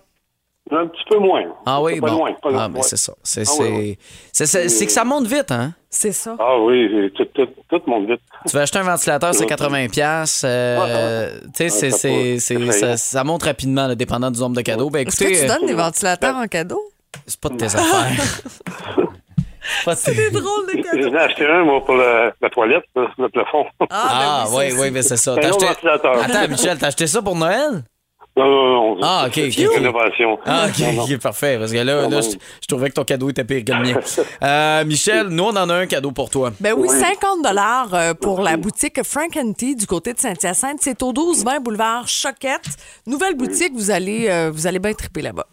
Un 0.70 0.86
petit 0.86 1.04
peu 1.10 1.18
moins. 1.18 1.42
Ah 1.66 1.82
oui, 1.82 2.00
pas 2.00 2.08
bon. 2.08 2.16
loin, 2.18 2.32
pas 2.42 2.50
loin. 2.50 2.62
ah, 2.64 2.68
ben, 2.68 2.76
ouais. 2.76 2.82
c'est 2.82 2.96
ça. 2.96 3.12
C'est 3.22 3.42
Ah 3.42 3.44
c'est- 3.44 3.62
oui, 3.62 3.68
oui. 3.78 3.98
c'est- 4.32 4.46
c'est- 4.46 4.68
c'est 4.70 4.86
que 4.86 4.92
ça 4.92 5.04
monte 5.04 5.26
vite, 5.26 5.50
hein? 5.50 5.72
C'est 5.90 6.12
ça. 6.12 6.36
Ah 6.38 6.58
oui, 6.58 7.12
tout, 7.14 7.26
tout, 7.34 7.46
tout 7.68 7.82
monte 7.86 8.08
vite. 8.08 8.20
Tu 8.48 8.56
vas 8.56 8.62
acheter 8.62 8.78
un 8.78 8.82
ventilateur, 8.84 9.34
c'est 9.34 9.44
80$. 9.44 9.88
piastres, 9.90 10.46
euh, 10.48 11.38
tu 11.44 11.50
sais, 11.54 11.68
c'est- 11.68 11.90
ça 11.90 11.98
c'est- 11.98 12.38
c'est- 12.38 12.96
c'est 12.96 13.24
monte 13.24 13.42
rapidement, 13.42 13.86
là, 13.88 13.94
dépendant 13.94 14.30
du 14.30 14.40
nombre 14.40 14.56
de 14.56 14.62
cadeaux. 14.62 14.88
Ben, 14.88 15.06
Est-ce 15.06 15.22
que 15.22 15.28
tu 15.30 15.44
euh, 15.44 15.48
donnes 15.48 15.66
des 15.66 15.74
ventilateurs 15.74 16.36
en 16.36 16.46
cadeau? 16.46 16.80
c'est 17.26 17.38
pas 17.40 17.48
de 17.50 17.56
tes 17.56 17.66
affaires. 17.66 18.40
Pas 19.86 19.94
de 19.94 20.00
tes- 20.00 20.30
drôle 20.30 20.66
de 20.66 21.02
J'en 21.02 21.14
ai 21.14 21.18
acheté 21.18 21.46
un, 21.46 21.64
moi, 21.64 21.82
pour 21.84 21.94
le- 21.94 22.32
la 22.40 22.50
toilette, 22.50 22.84
le 22.94 23.28
plafond. 23.28 23.64
Ah, 23.88 24.44
ben 24.46 24.56
oui, 24.58 24.70
ça, 24.70 24.76
oui, 24.80 24.90
mais 24.90 25.02
c'est 25.02 25.16
ça. 25.16 25.34
C'est 25.36 25.44
un 25.46 25.48
acheté... 25.50 25.66
Attends, 25.88 26.48
Michel, 26.50 26.78
t'as 26.78 26.88
acheté 26.88 27.06
ça 27.06 27.22
pour 27.22 27.34
Noël? 27.34 27.82
Non, 28.36 28.44
non, 28.46 28.94
non. 28.96 29.00
Ah, 29.02 29.24
ok, 29.28 29.32
c'est 29.34 29.64
ok, 29.64 29.70
ok. 29.70 29.74
rénovation. 29.76 30.38
Ah, 30.44 30.66
ok, 30.68 30.78
Non, 30.80 30.92
non. 30.94 31.02
ok, 31.04 31.18
parfait. 31.20 31.56
Parce 31.56 31.70
que 31.70 31.76
là, 31.78 32.08
là 32.08 32.20
je, 32.20 32.30
je 32.30 32.66
trouvais 32.66 32.88
que 32.88 32.94
ton 32.94 33.04
cadeau 33.04 33.30
était 33.30 33.44
pire 33.44 33.64
que 33.64 33.72
le 33.72 33.78
mien. 33.94 34.00
Euh, 34.42 34.84
Michel, 34.84 35.28
nous, 35.28 35.44
on 35.44 35.56
en 35.56 35.68
a 35.70 35.74
un 35.74 35.86
cadeau 35.86 36.10
pour 36.10 36.30
toi. 36.30 36.50
Ben 36.60 36.74
oui, 36.76 36.88
Oui. 36.90 36.98
50 36.98 37.42
dollars 37.44 37.94
euh, 37.94 38.12
pour 38.14 38.40
la 38.42 38.56
boutique 38.56 39.02
Frank 39.04 39.36
and 39.36 39.52
Tea 39.52 39.76
du 39.76 39.86
côté 39.86 40.12
de 40.12 40.18
Saint-Hyacinthe. 40.18 40.78
C'est 40.80 41.00
au 41.02 41.12
12-20 41.12 41.60
boulevard 41.62 42.08
Choquette. 42.08 42.66
Nouvelle 43.06 43.36
boutique, 43.36 43.72
vous 43.74 43.90
allez, 43.92 44.28
euh, 44.28 44.50
vous 44.52 44.66
allez 44.66 44.80
bien 44.80 44.92
triper 44.94 45.22
là-bas. 45.22 45.46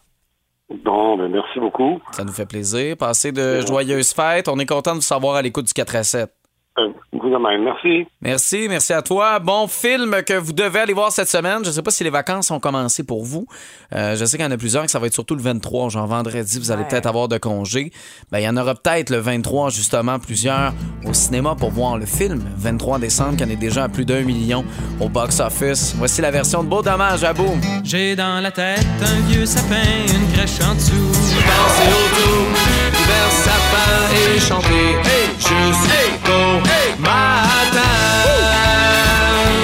Bon, 0.84 1.18
ben 1.18 1.28
merci 1.30 1.60
beaucoup. 1.60 2.00
Ça 2.12 2.24
nous 2.24 2.32
fait 2.32 2.46
plaisir. 2.46 2.98
Passez 2.98 3.32
de 3.32 3.62
joyeuses 3.62 4.14
fêtes. 4.14 4.48
On 4.48 4.58
est 4.58 4.66
content 4.66 4.92
de 4.92 4.98
vous 4.98 5.02
savoir 5.02 5.36
à 5.36 5.42
l'écoute 5.42 5.66
du 5.68 5.74
4 5.74 5.96
à 5.98 6.04
7. 6.04 6.30
Euh, 6.80 6.88
vous 7.12 7.30
de 7.30 7.36
même. 7.38 7.64
Merci. 7.66 8.08
Merci, 8.22 8.68
merci 8.70 8.94
à 8.94 9.02
toi. 9.02 9.40
Bon 9.40 9.68
film 9.68 10.24
que 10.26 10.34
vous 10.34 10.54
devez 10.54 10.80
aller 10.80 10.94
voir 10.94 11.12
cette 11.12 11.28
semaine. 11.28 11.60
Je 11.64 11.68
ne 11.70 11.74
sais 11.74 11.82
pas 11.82 11.92
si 11.92 12.06
les 12.06 12.10
vacances 12.10 12.50
ont 12.50 12.62
commencé 12.62 13.04
pour 13.04 13.26
vous. 13.26 13.46
Euh, 13.94 14.16
je 14.16 14.24
sais 14.24 14.38
qu'il 14.38 14.46
y 14.46 14.48
en 14.48 14.52
a 14.52 14.58
plusieurs, 14.58 14.86
que 14.86 14.92
ça 14.92 14.98
va 14.98 15.08
être 15.08 15.14
surtout 15.14 15.36
le 15.36 15.42
23, 15.42 15.90
genre 15.90 16.08
vendredi, 16.08 16.60
vous 16.60 16.72
allez 16.72 16.84
Ouais. 16.84 16.88
peut-être 16.88 17.08
avoir 17.08 17.28
de 17.28 17.38
congé. 17.38 17.92
Ben, 18.32 18.40
il 18.40 18.44
y 18.46 18.50
en 18.50 18.56
aura 18.56 18.74
peut-être 18.74 19.10
le 19.10 19.18
23, 19.18 19.70
justement, 19.70 20.18
plusieurs 20.18 20.72
au 21.06 21.14
cinéma 21.14 21.56
pour 21.56 21.72
voir 21.72 21.98
le 21.98 22.06
film. 22.06 22.42
23 22.56 23.00
décembre, 23.00 23.36
qui 23.36 23.44
en 23.44 23.50
est 23.50 23.58
déjà 23.58 23.84
à 23.84 23.90
plus 23.90 24.06
d'un 24.06 24.22
million 24.22 24.64
au 25.02 25.10
box-office. 25.10 25.96
Voici 25.98 26.22
la 26.22 26.32
version 26.32 26.64
de 26.64 26.70
Beau 26.70 26.82
Dommage 26.82 27.26
à 27.26 27.34
Boom. 27.34 27.60
J'ai 27.84 28.16
dans 28.16 28.42
la 28.42 28.52
tête 28.52 28.86
un 29.02 29.20
vieux 29.28 29.46
sapin, 29.46 29.76
une 30.08 30.34
crèche 30.34 30.62
en 30.62 30.74
dessous. 30.76 30.94
Danser 30.96 31.90
autour 31.90 32.91
du 33.12 33.18
verre 33.18 33.32
sapin 33.32 33.92
et 34.16 34.40
chanter 34.40 34.96
jusqu'au 35.38 36.60
matin. 37.00 37.82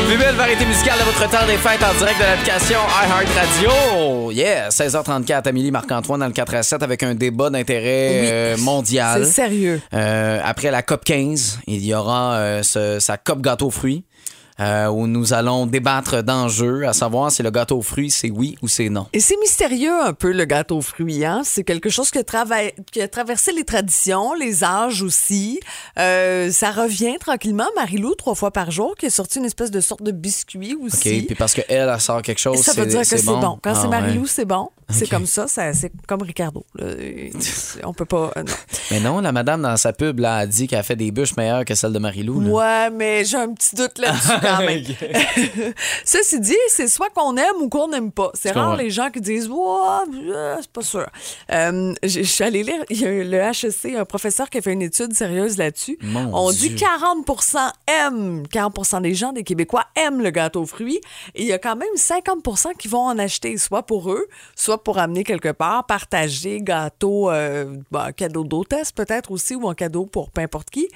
Plus 0.07 0.17
belle 0.17 0.35
variété 0.35 0.65
musicale 0.65 0.99
de 0.99 1.03
votre 1.03 1.29
temps 1.29 1.45
des 1.45 1.57
fêtes 1.57 1.83
en 1.83 1.93
direct 1.97 2.17
de 2.19 2.23
l'application 2.25 2.79
iHeartRadio. 3.03 4.31
Yeah, 4.31 4.69
16h34, 4.69 5.47
Amélie 5.49 5.71
Marc-Antoine 5.71 6.19
dans 6.21 6.27
le 6.27 6.31
4 6.33 6.55
à 6.55 6.63
7 6.63 6.83
avec 6.83 7.03
un 7.03 7.13
débat 7.15 7.49
d'intérêt 7.49 8.19
Oui. 8.21 8.27
euh, 8.31 8.57
mondial. 8.57 9.25
C'est 9.25 9.31
sérieux. 9.31 9.81
Euh, 9.93 10.39
après 10.43 10.71
la 10.71 10.81
COP 10.81 11.03
15, 11.03 11.59
il 11.67 11.85
y 11.85 11.93
aura 11.93 12.35
euh, 12.35 12.63
ce- 12.63 12.99
sa 12.99 13.17
COP 13.17 13.41
gâteau 13.41 13.69
fruits. 13.69 14.05
Euh, 14.59 14.87
où 14.87 15.07
nous 15.07 15.33
allons 15.33 15.65
débattre 15.65 16.23
d'enjeux, 16.23 16.87
à 16.87 16.93
savoir 16.93 17.31
si 17.31 17.43
le 17.43 17.51
gâteau 17.51 17.77
aux 17.77 17.81
fruits, 17.81 18.09
c'est 18.11 18.31
oui 18.31 18.55
ou 18.61 18.67
c'est 18.67 18.89
non. 18.89 19.07
Et 19.13 19.19
c'est 19.19 19.37
mystérieux 19.39 19.93
un 20.03 20.13
peu 20.13 20.31
le 20.31 20.45
gâteau 20.45 20.77
aux 20.77 20.81
fruits. 20.81 21.23
Hein? 21.25 21.41
C'est 21.43 21.63
quelque 21.63 21.89
chose 21.89 22.09
qui 22.11 22.17
a, 22.17 22.23
trava- 22.23 22.73
qui 22.91 23.01
a 23.01 23.07
traversé 23.07 23.51
les 23.51 23.63
traditions, 23.63 24.33
les 24.33 24.63
âges 24.63 25.01
aussi. 25.03 25.59
Euh, 25.99 26.51
ça 26.51 26.71
revient 26.71 27.17
tranquillement. 27.19 27.65
Marilou, 27.75 28.15
trois 28.15 28.35
fois 28.35 28.51
par 28.51 28.71
jour, 28.71 28.95
qui 28.97 29.05
a 29.05 29.09
sorti 29.09 29.39
une 29.39 29.45
espèce 29.45 29.71
de 29.71 29.79
sorte 29.79 30.01
de 30.03 30.11
biscuit 30.11 30.75
OK? 30.75 30.85
aussi. 30.87 31.21
Puis 31.23 31.35
parce 31.35 31.53
qu'elle, 31.53 31.65
elle 31.69 31.99
sort 32.01 32.21
quelque 32.21 32.39
chose, 32.39 32.59
ça 32.61 32.73
veut 32.73 32.85
dire 32.85 32.99
que 33.01 33.05
c'est 33.05 33.23
bon. 33.23 33.59
Quand 33.61 33.73
Ah, 33.75 33.79
c'est 33.81 33.87
Marilou, 33.87 34.21
ouais. 34.23 34.27
c'est 34.27 34.45
bon. 34.45 34.69
C'est 34.89 35.03
Ok. 35.03 35.09
comme 35.09 35.25
ça, 35.25 35.47
ça 35.47 35.73
c'est 35.73 35.91
comme 36.07 36.21
Ricardo. 36.21 36.65
là. 36.75 36.85
On 37.83 37.93
peut 37.93 38.05
pas. 38.05 38.31
euh, 38.37 38.43
non. 38.43 38.53
Mais 38.91 38.99
non, 39.01 39.19
la 39.19 39.31
madame 39.33 39.61
dans 39.61 39.75
sa 39.75 39.91
pub 39.91 40.19
là, 40.19 40.37
a 40.37 40.45
dit 40.45 40.67
qu'elle 40.67 40.79
a 40.79 40.83
fait 40.83 40.95
des 40.95 41.11
bûches 41.11 41.35
meilleures 41.35 41.65
que 41.65 41.75
celles 41.75 41.91
de 41.91 41.99
Marilou. 41.99 42.39
là. 42.39 42.49
Ouais, 42.49 42.89
mais 42.91 43.25
j'ai 43.25 43.35
un 43.37 43.53
petit 43.53 43.75
doute 43.75 43.97
là-dessus 43.99 44.27
quand 44.47 44.65
même. 44.65 44.83
Ceci 46.05 46.39
dit, 46.39 46.55
c'est 46.69 46.87
soit 46.87 47.09
qu'on 47.09 47.35
aime 47.37 47.61
ou 47.61 47.69
qu'on 47.69 47.87
n'aime 47.87 48.11
pas. 48.11 48.31
C'est 48.33 48.51
rare 48.51 48.75
les 48.75 48.89
gens 48.89 49.09
qui 49.09 49.21
disent 49.21 49.49
Ouais, 49.49 49.57
euh, 50.29 50.57
c'est 50.59 50.71
pas 50.71 50.81
sûr. 50.81 51.07
Euh, 51.51 51.93
je 52.03 52.21
suis 52.21 52.43
allée 52.43 52.63
lire, 52.63 52.83
il 52.89 53.01
y 53.01 53.05
a 53.05 53.23
le 53.23 53.37
HEC, 53.37 53.95
un 53.95 54.05
professeur 54.05 54.49
qui 54.49 54.57
a 54.57 54.61
fait 54.61 54.73
une 54.73 54.81
étude 54.81 55.13
sérieuse 55.13 55.57
là-dessus. 55.57 55.97
On 56.33 56.51
Dieu. 56.51 56.69
dit 56.69 56.83
40% 56.83 57.71
aiment, 57.87 58.43
40% 58.43 59.01
des 59.01 59.13
gens 59.13 59.33
des 59.33 59.43
Québécois 59.43 59.85
aiment 59.95 60.21
le 60.21 60.29
gâteau 60.29 60.61
aux 60.61 60.65
fruits. 60.65 60.99
Et 61.35 61.41
il 61.43 61.47
y 61.47 61.53
a 61.53 61.59
quand 61.59 61.75
même 61.75 61.87
50% 61.95 62.75
qui 62.77 62.87
vont 62.87 63.05
en 63.05 63.17
acheter, 63.17 63.57
soit 63.57 63.83
pour 63.83 64.11
eux, 64.11 64.27
soit 64.55 64.83
pour 64.83 64.97
amener 64.97 65.23
quelque 65.23 65.51
part, 65.51 65.85
partager, 65.85 66.59
gâteau, 66.61 67.29
euh, 67.31 67.75
bah, 67.91 68.11
cadeau 68.13 68.43
d'hôtesse 68.43 68.91
peut-être 68.91 69.31
aussi, 69.31 69.55
ou 69.55 69.67
un 69.69 69.75
cadeau 69.75 70.05
pour 70.05 70.29
peu 70.31 70.41
importe 70.41 70.69
qui. 70.69 70.87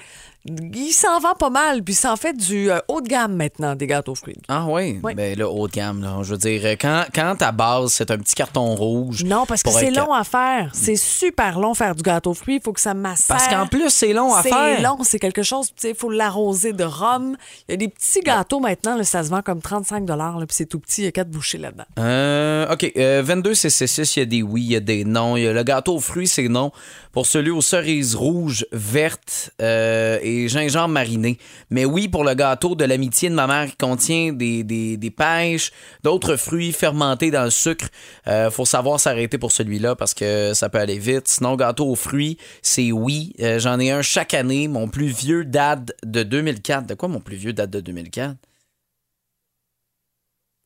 Il 0.44 0.90
s'en 0.92 1.20
vend 1.20 1.34
pas 1.34 1.50
mal, 1.50 1.84
puis 1.84 1.94
il 1.94 1.96
s'en 1.96 2.16
fait 2.16 2.32
du 2.36 2.68
euh, 2.68 2.80
haut 2.88 3.00
de 3.00 3.06
gamme 3.06 3.36
maintenant, 3.36 3.76
des 3.76 3.86
gâteaux 3.86 4.12
aux 4.12 4.16
fruits. 4.16 4.34
Ah 4.48 4.66
oui, 4.68 4.98
Oui. 5.02 5.14
ben 5.14 5.38
là, 5.38 5.48
haut 5.48 5.68
de 5.68 5.72
gamme, 5.72 6.02
là. 6.02 6.16
Je 6.22 6.32
veux 6.32 6.38
dire, 6.38 6.64
quand, 6.80 7.04
quand 7.14 7.36
ta 7.36 7.52
base, 7.52 7.92
c'est 7.92 8.10
un 8.10 8.18
petit 8.18 8.34
carton 8.34 8.74
rouge. 8.74 9.22
Non, 9.22 9.46
parce 9.46 9.62
que 9.62 9.70
c'est 9.70 9.86
être- 9.86 9.96
long 9.96 10.12
à 10.12 10.24
faire. 10.24 10.70
C'est 10.74 10.96
super 10.96 11.60
long 11.60 11.74
faire 11.74 11.94
du 11.94 12.02
gâteau 12.02 12.30
aux 12.30 12.34
fruits. 12.34 12.56
Il 12.56 12.60
faut 12.60 12.72
que 12.72 12.80
ça 12.80 12.92
macère. 12.92 13.26
Parce 13.28 13.46
qu'en 13.46 13.68
plus, 13.68 13.88
c'est 13.90 14.12
long 14.12 14.34
à 14.34 14.42
faire. 14.42 14.76
C'est 14.78 14.82
long, 14.82 14.98
c'est 15.02 15.20
quelque 15.20 15.44
chose, 15.44 15.68
tu 15.68 15.74
sais, 15.76 15.90
il 15.90 15.94
faut 15.94 16.10
l'arroser 16.10 16.72
de 16.72 16.82
rhum. 16.82 17.36
Il 17.68 17.72
y 17.72 17.74
a 17.74 17.76
des 17.76 17.88
petits 17.88 18.20
gâteaux 18.20 18.58
maintenant, 18.58 18.96
là, 18.96 19.04
ça 19.04 19.22
se 19.22 19.28
vend 19.30 19.42
comme 19.42 19.60
35 19.62 20.08
là, 20.08 20.34
puis 20.40 20.46
c'est 20.50 20.66
tout 20.66 20.80
petit, 20.80 21.02
il 21.02 21.04
y 21.04 21.08
a 21.08 21.12
quatre 21.12 21.30
bouchées 21.30 21.58
là-dedans. 21.58 21.84
Euh, 22.00 22.72
OK. 22.72 22.90
Euh, 22.96 23.22
22 23.24 23.52
CC6, 23.52 24.14
il 24.16 24.18
y 24.18 24.22
a 24.22 24.26
des 24.26 24.42
oui, 24.42 24.62
il 24.62 24.72
y 24.72 24.76
a 24.76 24.80
des 24.80 25.04
non. 25.04 25.36
Il 25.36 25.44
y 25.44 25.46
a 25.46 25.52
le 25.52 25.62
gâteau 25.62 25.94
aux 25.94 26.00
fruits, 26.00 26.26
c'est 26.26 26.48
non. 26.48 26.72
Pour 27.12 27.26
celui 27.26 27.50
aux 27.50 27.60
cerises 27.60 28.14
rouges, 28.14 28.66
vertes 28.72 29.50
euh, 29.60 30.18
et 30.22 30.48
gingembre 30.48 30.88
mariné. 30.94 31.38
Mais 31.68 31.84
oui, 31.84 32.08
pour 32.08 32.24
le 32.24 32.32
gâteau 32.34 32.74
de 32.74 32.84
l'amitié 32.84 33.28
de 33.28 33.34
ma 33.34 33.46
mère 33.46 33.68
qui 33.68 33.76
contient 33.76 34.32
des, 34.32 34.64
des, 34.64 34.96
des 34.96 35.10
pêches, 35.10 35.72
d'autres 36.02 36.36
fruits 36.36 36.72
fermentés 36.72 37.30
dans 37.30 37.44
le 37.44 37.50
sucre. 37.50 37.86
Euh, 38.28 38.50
faut 38.50 38.64
savoir 38.64 38.98
s'arrêter 38.98 39.36
pour 39.36 39.52
celui-là 39.52 39.94
parce 39.94 40.14
que 40.14 40.52
ça 40.54 40.70
peut 40.70 40.78
aller 40.78 40.98
vite. 40.98 41.28
Sinon, 41.28 41.54
gâteau 41.56 41.90
aux 41.90 41.96
fruits, 41.96 42.38
c'est 42.62 42.92
oui. 42.92 43.34
Euh, 43.40 43.58
J'en 43.58 43.78
ai 43.78 43.90
un 43.90 44.02
chaque 44.02 44.32
année. 44.32 44.66
Mon 44.66 44.88
plus 44.88 45.08
vieux 45.08 45.44
date 45.44 45.92
de 46.04 46.22
2004. 46.22 46.86
De 46.86 46.94
quoi 46.94 47.08
mon 47.08 47.20
plus 47.20 47.36
vieux 47.36 47.52
date 47.52 47.70
de 47.70 47.80
2004? 47.80 48.36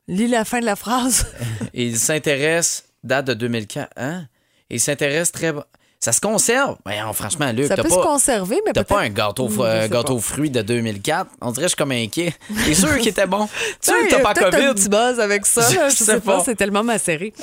Lis 0.09 0.29
la 0.29 0.45
fin 0.45 0.61
de 0.61 0.65
la 0.65 0.77
phrase. 0.77 1.27
Il 1.75 1.99
s'intéresse, 1.99 2.89
date 3.03 3.27
de 3.27 3.35
2004. 3.35 3.91
Hein? 3.97 4.29
Il 4.71 4.81
s'intéresse 4.81 5.33
très. 5.33 5.53
Ça 6.07 6.13
se 6.13 6.21
conserve. 6.21 6.77
Voyons, 6.85 7.13
franchement, 7.13 7.51
Luc, 7.51 7.67
Ça 7.67 7.75
peut 7.77 7.89
se 7.89 7.97
pas. 7.97 8.01
conserver, 8.03 8.61
mais 8.65 8.71
T'as 8.73 8.85
pas 8.85 9.01
un 9.01 9.09
gâteau, 9.09 9.49
euh, 9.61 9.83
sais 9.83 9.89
gâteau 9.89 10.15
pas. 10.15 10.21
fruits 10.23 10.51
de 10.51 10.63
2004? 10.63 11.29
On 11.41 11.51
dirait 11.51 11.63
que 11.63 11.63
je 11.63 11.69
suis 11.71 11.77
comme 11.77 11.91
inquiet. 11.91 12.33
T'es 12.65 12.75
sûr 12.75 12.97
qu'il 12.99 13.09
était 13.09 13.27
bon? 13.27 13.49
Tu 13.83 13.91
y 13.91 14.09
t'as 14.09 14.19
a 14.19 14.21
pas 14.21 14.33
peut-être 14.33 14.55
un 14.55 14.59
COVID? 14.69 14.75
petit 14.75 14.89
buzz 14.89 15.19
avec 15.19 15.45
ça. 15.47 15.63
là, 15.63 15.89
Je 15.89 15.97
sais 15.97 16.05
sais 16.05 16.21
pas, 16.21 16.37
pas. 16.37 16.45
c'est 16.45 16.55
tellement 16.55 16.85
macéré. 16.85 17.33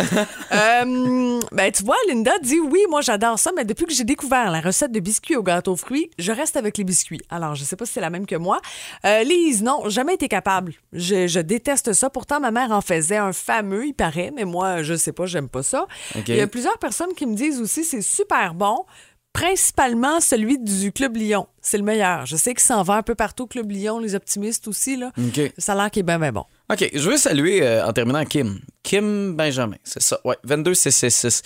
Euh, 0.54 1.40
ben, 1.52 1.72
tu 1.72 1.84
vois, 1.84 1.96
Linda 2.08 2.32
dit 2.42 2.60
oui, 2.60 2.80
moi 2.90 3.02
j'adore 3.02 3.40
ça, 3.40 3.52
mais 3.56 3.66
depuis 3.66 3.86
que 3.86 3.94
j'ai 3.94 4.04
découvert 4.04 4.52
la 4.52 4.62
recette 4.62 4.92
de 4.92 5.00
biscuits 5.00 5.36
au 5.36 5.42
gâteau 5.44 5.74
aux 5.74 5.76
fruits, 5.76 6.12
je 6.20 6.32
reste 6.32 6.56
avec 6.58 6.78
les 6.78 6.84
biscuits. 6.84 7.22
Alors, 7.30 7.56
je 7.56 7.64
sais 7.64 7.76
pas 7.76 7.86
si 7.86 7.94
c'est 7.94 8.02
la 8.02 8.12
même 8.12 8.26
que 8.28 8.36
moi. 8.36 8.62
Euh, 9.06 9.24
Lise, 9.24 9.64
non, 9.64 9.90
jamais 9.90 10.14
été 10.14 10.28
capable. 10.28 10.74
Je, 10.94 11.28
je 11.28 11.40
déteste 11.40 11.94
ça. 11.94 12.10
Pourtant, 12.12 12.40
ma 12.40 12.52
mère 12.52 12.72
en 12.72 12.82
faisait 12.82 13.18
un 13.18 13.34
fameux, 13.34 13.88
il 13.88 13.94
paraît, 13.94 14.32
mais 14.36 14.46
moi, 14.46 14.84
je 14.84 14.94
sais 14.94 15.12
pas, 15.12 15.26
j'aime 15.26 15.50
pas 15.50 15.64
ça. 15.64 15.88
Il 16.28 16.36
y 16.36 16.42
a 16.42 16.48
plusieurs 16.48 16.78
personnes 16.78 17.14
qui 17.16 17.26
me 17.26 17.36
disent 17.36 17.60
aussi 17.60 17.84
c'est 17.84 18.02
super 18.04 18.53
bon. 18.54 18.86
Principalement 19.34 20.22
celui 20.22 20.60
du 20.60 20.92
Club 20.92 21.16
Lyon. 21.16 21.48
C'est 21.60 21.80
le 21.80 21.84
meilleur. 21.84 22.28
Je 22.28 22.36
sais 22.36 22.54
qu'il 22.54 22.64
s'en 22.64 22.84
va 22.84 22.96
un 22.96 23.02
peu 23.02 23.16
partout, 23.16 23.48
Club 23.48 23.72
Lyon, 23.72 23.98
les 23.98 24.14
optimistes 24.14 24.68
aussi. 24.68 24.96
Là. 24.96 25.12
OK. 25.18 25.52
Ça 25.58 25.74
a 25.74 25.76
l'air 25.76 25.90
qu'il 25.90 26.02
est 26.02 26.04
bien, 26.04 26.20
bien 26.20 26.32
bon. 26.32 26.46
OK, 26.72 26.88
je 26.94 27.10
veux 27.10 27.18
saluer 27.18 27.64
euh, 27.64 27.86
en 27.86 27.94
terminant 27.94 28.24
Kim. 28.26 28.60
Kim 28.84 29.36
Benjamin, 29.36 29.78
c'est 29.84 30.04
ça. 30.04 30.20
Ouais, 30.24 30.38
22 30.44 30.76
666. 30.76 31.42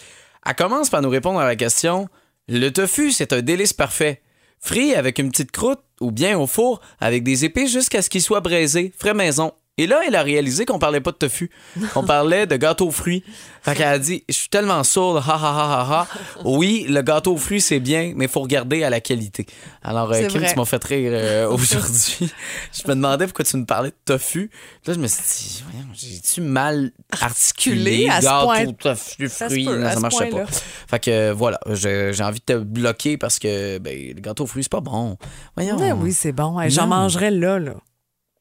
Elle 0.46 0.56
commence 0.56 0.90
par 0.90 1.02
nous 1.02 1.10
répondre 1.10 1.40
à 1.40 1.46
la 1.46 1.56
question 1.56 2.10
Le 2.50 2.70
tofu, 2.70 3.12
c'est 3.12 3.32
un 3.32 3.42
délice 3.42 3.74
parfait. 3.74 4.22
Frit 4.60 4.94
avec 4.94 5.18
une 5.20 5.32
petite 5.32 5.52
croûte 5.52 5.82
ou 6.02 6.12
bien 6.12 6.38
au 6.38 6.46
four 6.46 6.82
avec 7.00 7.24
des 7.24 7.46
épices 7.46 7.72
jusqu'à 7.72 8.02
ce 8.02 8.10
qu'il 8.10 8.22
soit 8.22 8.42
braisé, 8.42 8.92
frais 8.98 9.14
maison. 9.14 9.54
Et 9.80 9.86
là, 9.86 10.02
elle 10.08 10.16
a 10.16 10.24
réalisé 10.24 10.66
qu'on 10.66 10.80
parlait 10.80 11.02
pas 11.02 11.12
de 11.12 11.18
tofu, 11.18 11.52
qu'on 11.94 12.04
parlait 12.04 12.48
de 12.48 12.56
gâteau 12.56 12.88
aux 12.88 12.92
fruits. 12.92 13.24
Fait 13.62 13.76
qu'elle 13.76 13.88
a 13.88 14.00
dit 14.00 14.24
Je 14.28 14.34
suis 14.34 14.50
tellement 14.50 14.84
sourde, 14.84 15.18
ha 15.18 15.34
ha 15.34 15.36
ha 15.36 15.82
ha 15.82 15.88
ha. 15.92 16.08
Oui, 16.46 16.86
le 16.90 17.02
gâteau 17.02 17.34
aux 17.34 17.38
fruits, 17.38 17.62
c'est 17.62 17.80
bien, 17.80 18.14
mais 18.16 18.26
il 18.26 18.32
faut 18.32 18.40
regarder 18.42 18.84
à 18.84 18.90
la 18.90 19.02
qualité. 19.02 19.46
Alors, 19.84 20.12
euh, 20.14 20.26
Kim, 20.28 20.40
vrai. 20.40 20.52
tu 20.52 20.58
m'as 20.58 20.66
fait 20.66 20.84
rire 20.84 21.12
euh, 21.14 21.48
aujourd'hui. 21.50 22.32
je 22.74 22.88
me 22.88 22.96
demandais 22.96 23.26
pourquoi 23.28 23.46
tu 23.46 23.58
me 23.58 23.66
parlais 23.66 23.90
de 23.90 23.96
tofu. 24.06 24.50
Puis 24.50 24.88
là, 24.88 24.94
je 24.94 25.00
me 25.00 25.08
suis 25.08 25.22
dit, 25.24 25.64
voyons, 25.70 25.88
j'ai-tu 25.94 26.42
mal 26.42 26.92
articulé? 27.22 28.08
Articulé 28.08 28.10
à 28.10 28.22
ce 28.22 28.26
gâteau, 28.26 28.74
point- 28.74 28.94
tofu, 28.96 29.30
Ça 29.30 29.50
fruits, 29.50 29.66
peut, 29.66 29.78
non, 29.78 29.90
ça 29.90 29.96
ce 29.96 30.00
marchait 30.00 30.30
pas. 30.30 30.46
Fait 30.90 31.00
que 31.00 31.12
euh, 31.12 31.34
voilà, 31.34 31.60
j'ai 31.74 32.24
envie 32.24 32.40
de 32.40 32.54
te 32.54 32.58
bloquer 32.58 33.18
parce 33.18 33.38
que 33.38 33.78
ben, 33.78 34.14
le 34.16 34.22
gâteau 34.22 34.46
aux 34.46 34.48
fruits, 34.48 34.64
c'est 34.64 34.72
pas 34.72 34.82
bon. 34.82 35.18
Voyons. 35.56 35.78
Mais 35.80 35.92
oui, 35.92 36.14
c'est 36.14 36.32
bon. 36.32 36.58
J'en 36.70 36.88
mangerais 36.88 37.32
là, 37.32 37.60
là. 37.60 37.74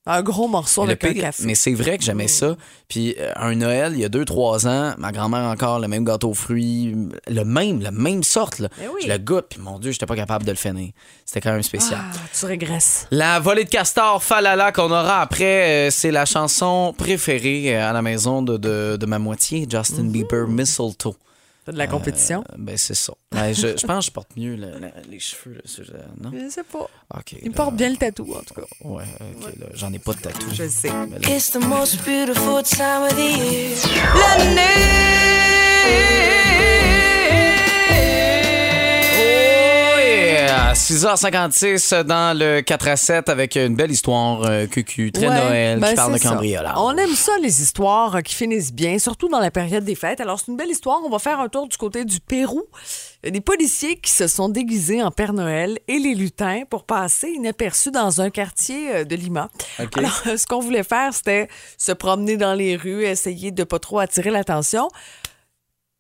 Un 0.08 0.22
gros 0.22 0.46
morceau 0.48 0.82
Mais 0.82 0.86
le 0.88 0.92
avec 0.92 1.04
un 1.04 1.12
pire- 1.12 1.22
café. 1.22 1.42
Mais 1.44 1.54
c'est 1.54 1.74
vrai 1.74 1.98
que 1.98 2.04
j'aimais 2.04 2.28
ça. 2.28 2.56
Puis 2.88 3.16
euh, 3.18 3.32
un 3.36 3.54
Noël, 3.56 3.92
il 3.94 4.00
y 4.00 4.04
a 4.04 4.08
deux, 4.08 4.24
trois 4.24 4.66
ans, 4.68 4.94
ma 4.98 5.10
grand-mère 5.10 5.42
encore, 5.44 5.80
le 5.80 5.88
même 5.88 6.04
gâteau 6.04 6.30
aux 6.30 6.34
fruits, 6.34 6.94
le 7.28 7.44
même, 7.44 7.80
la 7.82 7.90
même 7.90 8.22
sorte. 8.22 8.60
Là. 8.60 8.68
Oui. 8.80 9.00
Je 9.02 9.08
le 9.08 9.18
goûte, 9.18 9.46
puis 9.50 9.60
mon 9.60 9.78
Dieu, 9.80 9.90
j'étais 9.90 10.06
pas 10.06 10.14
capable 10.16 10.44
de 10.44 10.50
le 10.52 10.56
finir. 10.56 10.90
C'était 11.24 11.40
quand 11.40 11.52
même 11.52 11.62
spécial. 11.64 11.98
Ah, 12.00 12.16
tu 12.38 12.46
régresses. 12.46 13.06
La 13.10 13.40
volée 13.40 13.64
de 13.64 13.68
castor 13.70 14.22
Falala 14.22 14.70
qu'on 14.70 14.90
aura 14.92 15.20
après, 15.20 15.88
euh, 15.88 15.90
c'est 15.90 16.12
la 16.12 16.24
chanson 16.24 16.94
préférée 16.96 17.74
euh, 17.76 17.90
à 17.90 17.92
la 17.92 18.02
maison 18.02 18.42
de, 18.42 18.56
de- 18.56 18.96
de 18.96 19.06
ma 19.06 19.18
moitié, 19.18 19.66
Justin 19.68 20.04
Bieber, 20.04 20.46
Mistletoe. 20.46 21.16
T'as 21.66 21.72
de 21.72 21.78
la 21.78 21.86
compétition? 21.88 22.44
Euh, 22.52 22.54
ben, 22.58 22.76
c'est 22.76 22.94
ça. 22.94 23.12
Ben, 23.32 23.52
je, 23.52 23.76
je 23.76 23.86
pense 23.86 24.04
que 24.04 24.06
je 24.06 24.10
porte 24.12 24.36
mieux 24.36 24.54
le- 24.54 24.78
le- 24.78 24.92
les 25.10 25.18
cheveux. 25.18 25.56
Là, 25.56 25.60
ce- 25.64 25.82
non? 26.22 26.30
Je 26.32 26.48
sais 26.48 26.62
pas. 26.62 26.88
OK. 27.14 27.32
Il 27.42 27.48
là, 27.48 27.54
porte 27.56 27.74
bien 27.74 27.90
le 27.90 27.96
tatou, 27.96 28.34
en 28.34 28.40
tout 28.42 28.54
cas. 28.54 28.62
Ouais, 28.84 29.02
OK. 29.20 29.56
là, 29.58 29.66
J'en 29.74 29.92
ai 29.92 29.98
pas 29.98 30.12
de 30.14 30.20
tatou. 30.20 30.46
Je 30.54 30.68
sais. 30.68 30.92
It's 31.28 31.50
the 31.50 31.56
most 31.60 31.96
beautiful 32.04 32.62
time 32.62 33.02
of 33.02 33.14
the 33.16 33.18
year. 33.36 33.76
6h56 40.86 42.04
dans 42.04 42.38
le 42.38 42.60
4 42.60 42.88
à 42.88 42.96
7 42.96 43.28
avec 43.28 43.56
une 43.56 43.74
belle 43.74 43.90
histoire 43.90 44.44
euh, 44.44 44.66
cucu, 44.66 45.10
très 45.10 45.26
Ouais, 45.26 45.34
Noël, 45.34 45.80
ben, 45.80 45.88
qui 45.88 45.94
parle 45.96 46.12
de 46.12 46.22
cambriolage. 46.22 46.74
On 46.76 46.96
aime 46.96 47.12
ça, 47.12 47.32
les 47.42 47.60
histoires 47.60 48.14
euh, 48.14 48.20
qui 48.20 48.36
finissent 48.36 48.72
bien, 48.72 49.00
surtout 49.00 49.28
dans 49.28 49.40
la 49.40 49.50
période 49.50 49.82
des 49.82 49.96
fêtes. 49.96 50.20
Alors, 50.20 50.38
c'est 50.38 50.46
une 50.46 50.56
belle 50.56 50.70
histoire. 50.70 51.00
On 51.04 51.08
va 51.10 51.18
faire 51.18 51.40
un 51.40 51.48
tour 51.48 51.66
du 51.66 51.76
côté 51.76 52.04
du 52.04 52.20
Pérou. 52.20 52.62
Il 53.24 53.26
y 53.26 53.28
a 53.30 53.30
des 53.32 53.40
policiers 53.40 53.96
qui 53.96 54.12
se 54.12 54.28
sont 54.28 54.48
déguisés 54.48 55.02
en 55.02 55.10
Père 55.10 55.32
Noël 55.32 55.76
et 55.88 55.98
les 55.98 56.14
lutins 56.14 56.62
pour 56.70 56.84
passer 56.84 57.30
inaperçus 57.30 57.90
dans 57.90 58.20
un 58.20 58.30
quartier 58.30 58.94
euh, 58.94 59.04
de 59.04 59.16
Lima. 59.16 59.50
OK. 59.80 59.98
Alors, 59.98 60.22
ce 60.38 60.46
qu'on 60.46 60.60
voulait 60.60 60.84
faire, 60.84 61.12
c'était 61.12 61.48
se 61.78 61.90
promener 61.90 62.36
dans 62.36 62.54
les 62.54 62.76
rues, 62.76 63.02
essayer 63.02 63.50
de 63.50 63.64
pas 63.64 63.80
trop 63.80 63.98
attirer 63.98 64.30
l'attention. 64.30 64.86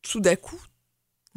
Tout 0.08 0.20
d'un 0.20 0.36
coup, 0.36 0.60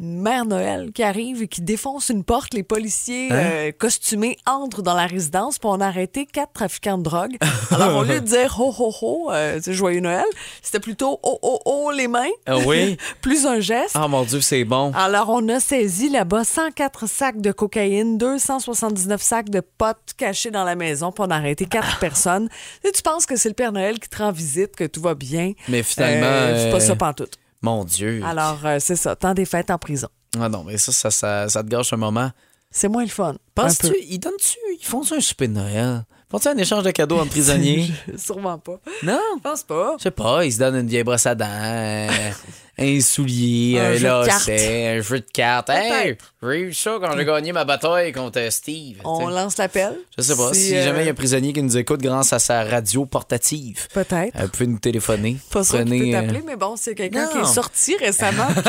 mère 0.00 0.46
Noël 0.46 0.90
qui 0.94 1.02
arrive 1.02 1.42
et 1.42 1.48
qui 1.48 1.60
défonce 1.60 2.08
une 2.08 2.24
porte. 2.24 2.54
Les 2.54 2.62
policiers 2.62 3.28
Hein? 3.30 3.34
euh, 3.36 3.72
costumés 3.78 4.36
entrent 4.46 4.82
dans 4.82 4.94
la 4.94 5.06
résidence 5.06 5.58
pour 5.58 5.70
on 5.72 5.80
a 5.80 5.86
arrêté 5.86 6.26
quatre 6.26 6.52
trafiquants 6.52 6.98
de 6.98 7.02
drogue. 7.04 7.36
Alors, 7.70 7.96
au 7.98 8.02
lieu 8.04 8.20
de 8.20 8.26
dire 8.26 8.56
ho 8.58 8.74
ho 8.76 8.92
ho, 9.02 9.30
euh, 9.30 9.58
c'est 9.62 9.74
joyeux 9.74 10.00
Noël, 10.00 10.24
c'était 10.62 10.80
plutôt 10.80 11.20
oh 11.22 11.38
oh 11.42 11.60
oh 11.66 11.90
les 11.94 12.08
mains. 12.08 12.28
Ah 12.46 12.56
oui? 12.58 12.96
Plus 13.20 13.46
un 13.46 13.60
geste. 13.60 13.92
Ah 13.94 14.08
mon 14.08 14.22
Dieu, 14.24 14.40
c'est 14.40 14.64
bon. 14.64 14.90
Alors, 14.94 15.28
on 15.28 15.46
a 15.48 15.60
saisi 15.60 16.08
là-bas 16.08 16.44
104 16.44 17.06
sacs 17.06 17.40
de 17.40 17.52
cocaïne, 17.52 18.16
279 18.18 19.20
sacs 19.22 19.50
de 19.50 19.60
potes 19.60 20.14
cachés 20.16 20.50
dans 20.50 20.64
la 20.64 20.74
maison, 20.76 21.12
puis 21.12 21.22
on 21.26 21.30
a 21.30 21.36
arrêté 21.36 21.66
quatre 21.66 21.98
personnes. 21.98 22.48
Et 22.84 22.92
tu 22.92 23.02
penses 23.02 23.26
que 23.26 23.36
c'est 23.36 23.48
le 23.50 23.54
Père 23.54 23.72
Noël 23.72 23.98
qui 24.00 24.08
te 24.08 24.18
rend 24.18 24.32
visite, 24.32 24.74
que 24.76 24.84
tout 24.84 25.00
va 25.02 25.14
bien? 25.14 25.52
Mais 25.68 25.82
finalement, 25.82 26.26
Euh, 26.26 26.64
c'est 26.64 26.70
pas 26.70 26.76
euh, 26.76 26.80
ça 26.88 26.96
pantoute. 26.96 27.39
Mon 27.62 27.84
Dieu. 27.84 28.22
Alors, 28.24 28.58
euh, 28.64 28.78
c'est 28.80 28.96
ça, 28.96 29.16
temps 29.16 29.34
des 29.34 29.44
fêtes 29.44 29.70
en 29.70 29.78
prison. 29.78 30.08
Ah 30.38 30.48
non, 30.48 30.64
mais 30.64 30.78
ça, 30.78 30.92
ça, 30.92 31.10
ça, 31.10 31.48
ça 31.48 31.62
te 31.62 31.68
gâche 31.68 31.92
un 31.92 31.96
moment. 31.98 32.30
C'est 32.70 32.88
moins 32.88 33.02
le 33.02 33.08
fun. 33.08 33.30
Un 33.30 33.36
Penses-tu, 33.54 33.94
ils 34.08 34.18
donnent-tu, 34.18 34.56
ils 34.80 34.84
font-tu 34.84 35.14
un 35.14 35.20
souper 35.20 35.48
de 35.48 35.54
Noël? 35.54 36.04
Font-tu 36.30 36.46
un 36.48 36.56
échange 36.56 36.84
de 36.84 36.92
cadeaux 36.92 37.18
entre 37.18 37.30
prisonniers? 37.30 37.90
Sûrement 38.16 38.58
pas. 38.58 38.78
non? 39.02 39.18
Je 39.36 39.40
pense 39.42 39.64
pas. 39.64 39.96
Je 39.98 40.04
sais 40.04 40.10
pas, 40.12 40.44
ils 40.44 40.52
se 40.52 40.60
donnent 40.60 40.76
une 40.76 40.86
vieille 40.86 41.02
brosse 41.02 41.26
à 41.26 41.34
dents, 41.34 41.46
un, 42.80 43.00
soulier, 43.00 43.78
Un 43.78 43.90
un, 43.90 43.94
jeu 43.96 44.08
lacet, 44.26 44.96
un 44.98 45.02
jeu 45.02 45.20
de 45.20 45.26
cartes. 45.32 45.70
Hey, 45.70 46.16
j'ai 46.42 46.60
eu 46.60 46.72
ça 46.72 46.96
quand 47.00 47.16
j'ai 47.16 47.24
gagné 47.24 47.52
ma 47.52 47.64
bataille 47.64 48.12
contre 48.12 48.40
Steve. 48.50 48.96
On 49.04 49.26
T'sais. 49.26 49.34
lance 49.34 49.56
l'appel. 49.58 49.98
Je 50.16 50.22
sais 50.22 50.36
pas, 50.36 50.52
Si, 50.54 50.60
si 50.68 50.76
euh, 50.76 50.84
jamais 50.84 51.02
il 51.02 51.06
y 51.06 51.08
a 51.08 51.12
un 51.12 51.14
prisonnier 51.14 51.52
qui 51.52 51.62
nous 51.62 51.76
écoute 51.76 52.00
grâce 52.00 52.32
à 52.32 52.38
sa 52.38 52.64
radio 52.64 53.04
portative, 53.06 53.86
Peut-être. 53.92 54.34
euh, 54.36 54.42
vous 54.44 54.48
pouvez 54.48 54.66
nous 54.66 54.78
téléphoner. 54.78 55.36
Pas 55.52 55.62
sûr 55.62 55.78
Prenez, 55.80 55.98
peut 55.98 56.08
euh, 56.16 56.20
t'appeler, 56.22 56.42
mais 56.46 56.56
bon, 56.56 56.74
c'est 56.76 56.94
quelqu'un 56.94 57.26
qui 57.28 57.38
est 57.38 57.44
sorti 57.44 57.96
récemment. 57.96 58.46
qui 58.48 58.62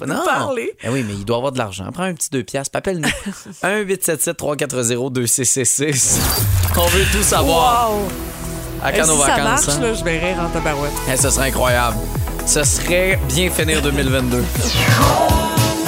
veut- 0.00 0.06
Non. 0.16 0.24
parler. 0.24 0.72
Eh 0.82 0.88
oui, 0.88 1.04
mais 1.06 1.14
il 1.14 1.24
doit 1.24 1.36
avoir 1.36 1.52
de 1.52 1.58
l'argent. 1.58 1.90
Prends 1.92 2.04
un 2.04 2.14
petit 2.14 2.30
2 2.30 2.42
piastres, 2.44 2.76
appelle-nous. 2.76 3.08
1-877-340-2666. 3.62 6.18
On 6.76 6.86
veut 6.86 7.04
tout 7.12 7.22
savoir. 7.22 7.92
Wow! 7.92 8.08
À 8.82 8.92
quand 8.92 9.04
si 9.04 9.10
nos 9.10 9.20
ça 9.20 9.26
vacances? 9.36 9.66
marche, 9.66 9.68
hein? 9.68 9.80
là, 9.80 9.94
je 9.94 10.04
vais 10.04 10.18
rire 10.18 10.38
en 10.40 10.48
tabarouette. 10.50 10.92
Eh, 11.12 11.16
ce 11.16 11.30
serait 11.30 11.48
incroyable. 11.48 11.96
Ce 12.46 12.62
serait 12.62 13.18
bien 13.28 13.50
finir 13.50 13.82
2022. 13.82 14.42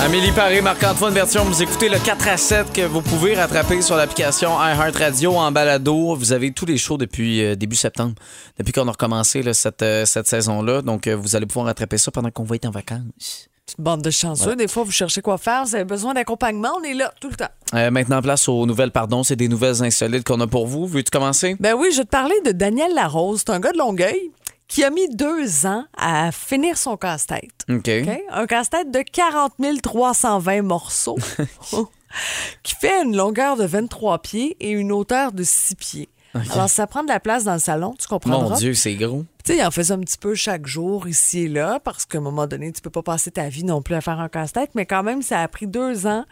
Amélie 0.00 0.32
Paré, 0.32 0.60
Marc-Antoine 0.60 1.14
Bertion, 1.14 1.44
vous 1.44 1.62
écoutez 1.62 1.88
le 1.88 1.98
4 1.98 2.28
à 2.28 2.36
7 2.36 2.72
que 2.72 2.82
vous 2.82 3.00
pouvez 3.00 3.34
rattraper 3.34 3.80
sur 3.80 3.96
l'application 3.96 4.50
iHeartRadio 4.60 5.36
en 5.36 5.52
balado. 5.52 6.14
Vous 6.16 6.32
avez 6.32 6.52
tous 6.52 6.66
les 6.66 6.76
shows 6.76 6.96
depuis 6.98 7.44
euh, 7.44 7.54
début 7.54 7.76
septembre, 7.76 8.14
depuis 8.58 8.72
qu'on 8.72 8.88
a 8.88 8.92
recommencé 8.92 9.42
là, 9.42 9.54
cette, 9.54 9.82
euh, 9.82 10.04
cette 10.04 10.26
saison-là. 10.26 10.82
Donc, 10.82 11.06
euh, 11.06 11.14
vous 11.14 11.36
allez 11.36 11.46
pouvoir 11.46 11.66
rattraper 11.66 11.98
ça 11.98 12.10
pendant 12.10 12.30
qu'on 12.30 12.44
va 12.44 12.56
être 12.56 12.66
en 12.66 12.70
vacances. 12.70 13.48
Petite 13.68 13.80
bande 13.80 14.00
de 14.00 14.10
chanceux. 14.10 14.56
Des 14.56 14.66
fois, 14.66 14.82
vous 14.82 14.90
cherchez 14.90 15.20
quoi 15.20 15.36
faire, 15.36 15.64
vous 15.64 15.74
avez 15.74 15.84
besoin 15.84 16.14
d'accompagnement, 16.14 16.70
on 16.80 16.82
est 16.84 16.94
là 16.94 17.12
tout 17.20 17.28
le 17.28 17.36
temps. 17.36 17.50
Euh, 17.74 17.90
maintenant, 17.90 18.22
place 18.22 18.48
aux 18.48 18.64
nouvelles, 18.64 18.92
pardon. 18.92 19.22
C'est 19.22 19.36
des 19.36 19.48
nouvelles 19.48 19.82
insolites 19.82 20.24
qu'on 20.24 20.40
a 20.40 20.46
pour 20.46 20.66
vous. 20.66 20.86
Veux-tu 20.86 21.10
commencer? 21.10 21.54
Ben 21.60 21.74
oui, 21.74 21.88
je 21.92 21.98
vais 21.98 22.04
te 22.04 22.08
parler 22.08 22.34
de 22.46 22.52
Daniel 22.52 22.94
Larose. 22.94 23.42
C'est 23.44 23.52
un 23.52 23.60
gars 23.60 23.72
de 23.72 23.76
Longueuil 23.76 24.30
qui 24.68 24.84
a 24.84 24.90
mis 24.90 25.08
deux 25.08 25.66
ans 25.66 25.84
à 25.96 26.30
finir 26.30 26.76
son 26.76 26.96
casse-tête. 26.96 27.64
OK. 27.68 27.88
OK? 27.88 28.20
Un 28.30 28.46
casse-tête 28.46 28.90
de 28.90 29.00
40 29.00 29.54
320 29.82 30.62
morceaux 30.62 31.18
qui 32.62 32.74
fait 32.74 33.02
une 33.02 33.16
longueur 33.16 33.56
de 33.56 33.64
23 33.64 34.20
pieds 34.20 34.56
et 34.60 34.70
une 34.70 34.92
hauteur 34.92 35.32
de 35.32 35.42
6 35.42 35.74
pieds. 35.74 36.08
Alors, 36.52 36.68
ça 36.68 36.86
prend 36.86 37.02
de 37.02 37.08
la 37.08 37.20
place 37.20 37.44
dans 37.44 37.54
le 37.54 37.58
salon, 37.58 37.94
tu 37.98 38.06
comprendras. 38.06 38.50
Mon 38.50 38.56
Dieu, 38.56 38.74
c'est 38.74 38.94
gros. 38.94 39.24
Tu 39.44 39.52
sais, 39.52 39.58
il 39.58 39.64
en 39.64 39.70
faisait 39.70 39.94
un 39.94 39.98
petit 40.00 40.18
peu 40.18 40.34
chaque 40.34 40.66
jour 40.66 41.08
ici 41.08 41.40
et 41.40 41.48
là, 41.48 41.80
parce 41.80 42.04
qu'à 42.04 42.18
un 42.18 42.20
moment 42.20 42.46
donné, 42.46 42.70
tu 42.70 42.82
peux 42.82 42.90
pas 42.90 43.02
passer 43.02 43.30
ta 43.30 43.48
vie 43.48 43.64
non 43.64 43.82
plus 43.82 43.94
à 43.94 44.00
faire 44.00 44.20
un 44.20 44.28
casse-tête, 44.28 44.70
mais 44.74 44.84
quand 44.84 45.02
même, 45.02 45.22
ça 45.22 45.40
a 45.40 45.48
pris 45.48 45.66
deux 45.66 46.06
ans 46.06 46.26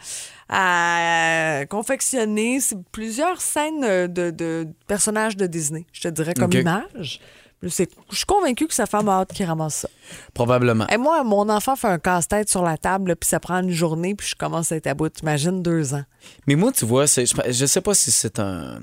à 0.48 1.62
confectionner 1.70 2.58
plusieurs 2.92 3.40
scènes 3.40 4.06
de, 4.06 4.30
de 4.30 4.68
personnages 4.86 5.36
de 5.36 5.46
Disney, 5.46 5.86
je 5.92 6.02
te 6.02 6.08
dirais, 6.08 6.34
comme 6.34 6.52
image. 6.52 7.20
Je 7.68 8.16
suis 8.16 8.26
convaincue 8.26 8.66
que 8.66 8.74
sa 8.74 8.86
femme 8.86 9.08
a 9.08 9.20
hâte 9.20 9.32
qu'il 9.32 9.46
ramasse 9.46 9.74
ça. 9.76 9.88
Probablement. 10.34 10.86
Et 10.88 10.96
moi, 10.96 11.22
mon 11.24 11.48
enfant 11.48 11.76
fait 11.76 11.88
un 11.88 11.98
casse-tête 11.98 12.48
sur 12.48 12.62
la 12.62 12.76
table, 12.76 13.16
puis 13.16 13.28
ça 13.28 13.40
prend 13.40 13.60
une 13.60 13.70
journée, 13.70 14.14
puis 14.14 14.26
je 14.28 14.34
commence 14.34 14.72
à 14.72 14.76
être 14.76 14.86
à 14.86 14.94
bout. 14.94 15.08
T'imagines 15.08 15.62
deux 15.62 15.94
ans. 15.94 16.04
Mais 16.46 16.54
moi, 16.54 16.72
tu 16.72 16.84
vois, 16.84 17.06
je, 17.06 17.24
je 17.48 17.66
sais 17.66 17.80
pas 17.80 17.94
si 17.94 18.10
c'est 18.10 18.38
un, 18.38 18.80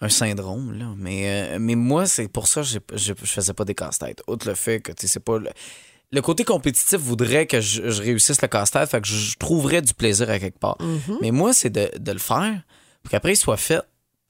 un 0.00 0.08
syndrome, 0.08 0.76
là, 0.76 0.86
mais, 0.96 1.54
euh, 1.54 1.58
mais 1.60 1.76
moi, 1.76 2.06
c'est 2.06 2.28
pour 2.28 2.48
ça 2.48 2.62
que 2.62 2.96
je, 2.96 3.12
faisais 3.14 3.52
pas 3.52 3.64
des 3.64 3.74
casse-têtes. 3.74 4.22
Outre 4.26 4.48
le 4.48 4.54
fait 4.54 4.80
que, 4.80 4.92
tu 4.92 5.06
sais, 5.08 5.20
pas. 5.20 5.38
Le, 5.38 5.50
le 6.10 6.20
côté 6.20 6.44
compétitif 6.44 6.98
voudrait 6.98 7.46
que 7.46 7.60
je, 7.60 7.88
je 7.88 8.02
réussisse 8.02 8.42
le 8.42 8.48
casse-tête, 8.48 8.90
fait 8.90 9.00
que 9.00 9.06
je, 9.06 9.16
je 9.16 9.36
trouverais 9.38 9.80
du 9.80 9.94
plaisir 9.94 10.28
à 10.28 10.38
quelque 10.38 10.58
part. 10.58 10.76
Mm-hmm. 10.80 11.18
Mais 11.22 11.30
moi, 11.30 11.52
c'est 11.52 11.70
de, 11.70 11.90
de 11.98 12.12
le 12.12 12.18
faire, 12.18 12.60
pour 13.02 13.10
qu'après, 13.10 13.32
il 13.32 13.36
soit 13.36 13.56
fait. 13.56 13.80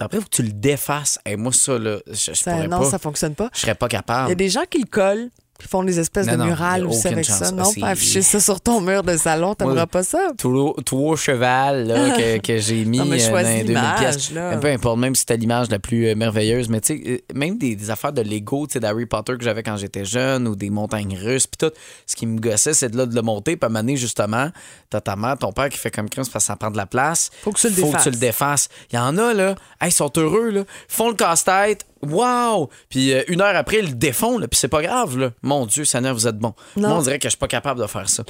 Après, 0.05 0.19
il 0.19 0.21
faut 0.21 0.29
que 0.29 0.35
tu 0.37 0.43
le 0.43 0.53
défasses. 0.53 1.19
Et 1.27 1.37
moi, 1.37 1.53
ça, 1.53 1.79
là, 1.79 1.99
je, 2.07 2.13
je 2.15 2.33
Ça- 2.35 2.53
pourrais 2.53 2.69
non, 2.69 2.81
pas. 2.81 2.91
ça 2.91 2.99
fonctionne 2.99 3.35
pas. 3.35 3.51
Je 3.55 3.61
serais 3.61 3.75
pas 3.75 3.87
Il 3.89 3.93
y 3.93 3.97
a 3.97 3.99
capable. 4.01 4.35
des 4.35 4.49
gens 4.49 4.65
qui 4.69 4.79
le 4.79 4.87
collent, 4.87 5.31
qui 5.63 5.69
font 5.69 5.83
des 5.85 5.99
espèces 6.01 6.27
Non, 6.27 6.33
de 6.33 6.39
non, 6.39 6.45
murales 6.47 6.87
aussi 6.87 7.07
avec 7.09 7.25
chance. 7.25 7.39
ça. 7.39 7.51
Non, 7.53 7.73
pas 7.81 7.89
afficher 7.89 8.23
ça 8.23 8.41
sur 8.41 8.61
ton 8.61 8.81
mur 8.81 9.03
de 9.03 9.17
salon, 9.17 9.55
t'aimerais 9.55 9.75
Moi, 9.77 9.87
pas 9.87 10.03
ça? 10.03 10.19
Trois, 10.37 11.17
chevals 11.17 11.87
là, 11.87 12.11
que, 12.17 12.39
que 12.39 12.59
j'ai 12.59 12.85
mis 12.85 12.99
Non, 12.99 13.05
mais 13.05 13.23
euh, 13.25 13.31
dans 13.31 13.37
les 13.39 13.63
2000 13.63 13.67
l'image, 13.67 13.99
pièces. 13.99 14.33
Peu 14.61 14.67
importe, 14.69 14.99
même 14.99 15.15
si 15.15 15.21
c'était 15.21 15.37
l'image 15.37 15.71
la 15.71 15.79
plus 15.79 16.09
euh, 16.09 16.15
merveilleuse. 16.15 16.69
Mais 16.69 16.81
tu 16.81 16.97
sais, 16.99 17.03
euh, 17.07 17.19
même 17.35 17.59
des, 17.59 17.77
des 17.77 17.91
affaires 17.91 18.13
de 18.13 18.23
Lego, 18.23 18.67
tu 18.67 18.75
sais, 18.75 18.81
d'Harry 18.81 19.07
Potter 19.07 19.35
que 19.39 19.45
j'avais 19.45 19.63
quand 19.63 19.77
j'étais 19.77 20.05
jeune 20.05 20.49
ou 20.49 20.57
des 20.57 20.71
montagnes 20.71 21.17
russes, 21.17 21.47
puis 21.47 21.69
tout. 21.69 21.73
Ce 22.07 22.17
qui 22.17 22.27
me 22.27 22.39
gossait, 22.41 22.75
c'est 22.75 22.89
de 22.91 22.97
là 22.97 23.07
de 23.07 23.15
le 23.15 23.23
monter. 23.23 23.57
Puis 23.57 23.65
à 23.65 23.67
un 23.67 23.69
moment 23.71 23.81
donné, 23.81 23.97
justement, 23.97 24.49
t'as 24.91 25.01
ta 25.01 25.17
mère, 25.17 25.39
ton 25.39 25.53
père 25.53 25.69
qui 25.69 25.79
fait 25.79 25.91
comme 25.91 26.09
Chris 26.09 26.23
parce 26.33 26.45
que 26.45 26.49
ça 26.49 26.57
prend 26.57 26.71
de 26.71 26.77
la 26.77 26.87
place. 26.87 27.31
Faut 27.43 27.53
que 27.53 27.61
tu 27.61 27.69
le 27.69 27.75
Faut 27.75 27.83
que 27.83 27.87
défasses. 27.87 28.03
tu 28.05 28.11
le 28.11 28.17
défasses. 28.17 28.69
Il 28.93 28.97
y 28.97 28.99
en 28.99 29.17
a, 29.19 29.33
là, 29.35 29.55
hey, 29.81 29.89
ils 29.89 29.93
sont 29.93 30.11
heureux, 30.17 30.51
là. 30.51 30.61
Ils 30.61 30.95
font 30.95 31.09
le 31.09 31.15
casse-tête. 31.15 31.85
Wow! 32.03 32.69
Puis 32.89 33.13
euh, 33.13 33.23
une 33.29 33.41
heure 33.41 33.57
après, 33.57 33.79
ils 33.79 33.89
le 33.89 33.95
défont, 33.95 34.39
là. 34.39 34.49
Puis 34.49 34.59
c'est 34.59 34.69
pas 34.69 34.83
grave, 34.83 35.19
là. 35.19 35.31
Mon 35.43 35.67
Dieu, 35.67 35.85
Seigneur, 35.85 36.15
vous 36.15 36.27
êtes 36.27 36.39
bon. 36.39 36.55
Non. 36.77 36.89
Moi, 36.89 36.99
on 36.99 37.03
dirait 37.03 37.19
que 37.19 37.25
je 37.25 37.31
suis 37.31 37.39
pas 37.39 37.49
capable 37.49 37.81
de 37.81 37.87
faire 37.87 38.09
ça. 38.09 38.25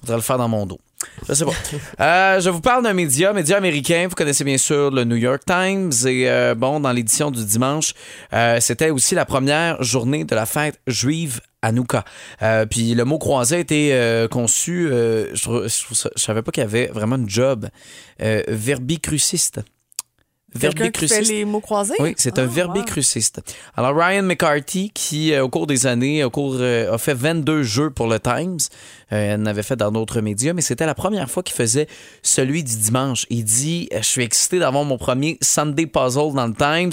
Faudrait 0.00 0.16
le 0.16 0.22
faire 0.22 0.38
dans 0.38 0.48
mon 0.48 0.66
dos. 0.66 0.80
Je 1.28 1.34
sais 1.34 1.44
pas. 1.44 1.52
Euh, 2.00 2.40
je 2.40 2.48
vous 2.50 2.60
parle 2.60 2.84
d'un 2.84 2.92
média, 2.92 3.32
média 3.32 3.56
américain. 3.56 4.06
Vous 4.08 4.14
connaissez 4.14 4.44
bien 4.44 4.58
sûr 4.58 4.90
le 4.90 5.04
New 5.04 5.16
York 5.16 5.42
Times. 5.46 5.90
Et 6.06 6.28
euh, 6.28 6.54
bon, 6.54 6.80
dans 6.80 6.92
l'édition 6.92 7.30
du 7.30 7.44
dimanche, 7.44 7.94
c'était 8.60 8.90
aussi 8.90 9.14
la 9.14 9.24
première 9.24 9.82
journée 9.82 10.24
de 10.24 10.34
la 10.34 10.46
fête 10.46 10.80
juive 10.86 11.40
Hanouka. 11.62 12.04
Euh, 12.42 12.66
puis 12.66 12.94
le 12.94 13.04
mot 13.04 13.18
croisé 13.18 13.56
a 13.56 13.58
été 13.58 13.92
euh, 13.92 14.28
conçu, 14.28 14.88
euh, 14.90 15.34
je, 15.34 16.08
savais 16.16 16.42
pas 16.42 16.52
qu'il 16.52 16.62
y 16.62 16.66
avait 16.66 16.86
vraiment 16.86 17.16
une 17.16 17.28
job 17.28 17.68
euh, 18.22 18.42
verbicruciste. 20.54 21.20
Qui 21.20 21.26
fait 21.26 21.32
les 21.34 21.44
mots 21.44 21.60
croisés? 21.60 21.94
Oui, 21.98 22.14
c'est 22.16 22.38
un 22.38 22.44
Ah, 22.44 22.46
verbicruciste. 22.46 23.40
Alors, 23.76 23.94
Ryan 23.96 24.22
McCarthy, 24.22 24.90
qui, 24.94 25.32
euh, 25.32 25.44
au 25.44 25.48
cours 25.48 25.66
des 25.66 25.86
années, 25.86 26.24
au 26.24 26.30
cours, 26.30 26.56
euh, 26.58 26.92
a 26.94 26.98
fait 26.98 27.14
22 27.14 27.62
jeux 27.62 27.90
pour 27.90 28.06
le 28.06 28.18
Times, 28.18 28.58
euh, 29.12 29.34
elle 29.34 29.40
en 29.42 29.46
avait 29.46 29.62
fait 29.62 29.76
dans 29.76 29.90
d'autres 29.92 30.20
médias, 30.20 30.52
mais 30.52 30.62
c'était 30.62 30.86
la 30.86 30.94
première 30.94 31.30
fois 31.30 31.42
qu'il 31.42 31.54
faisait 31.54 31.86
celui 32.22 32.64
du 32.64 32.76
dimanche. 32.76 33.26
Il 33.30 33.44
dit 33.44 33.88
euh, 33.92 33.98
Je 33.98 34.06
suis 34.06 34.22
excité 34.22 34.58
d'avoir 34.58 34.84
mon 34.84 34.98
premier 34.98 35.38
Sunday 35.42 35.86
Puzzle 35.86 36.34
dans 36.34 36.46
le 36.46 36.54
Times. 36.54 36.92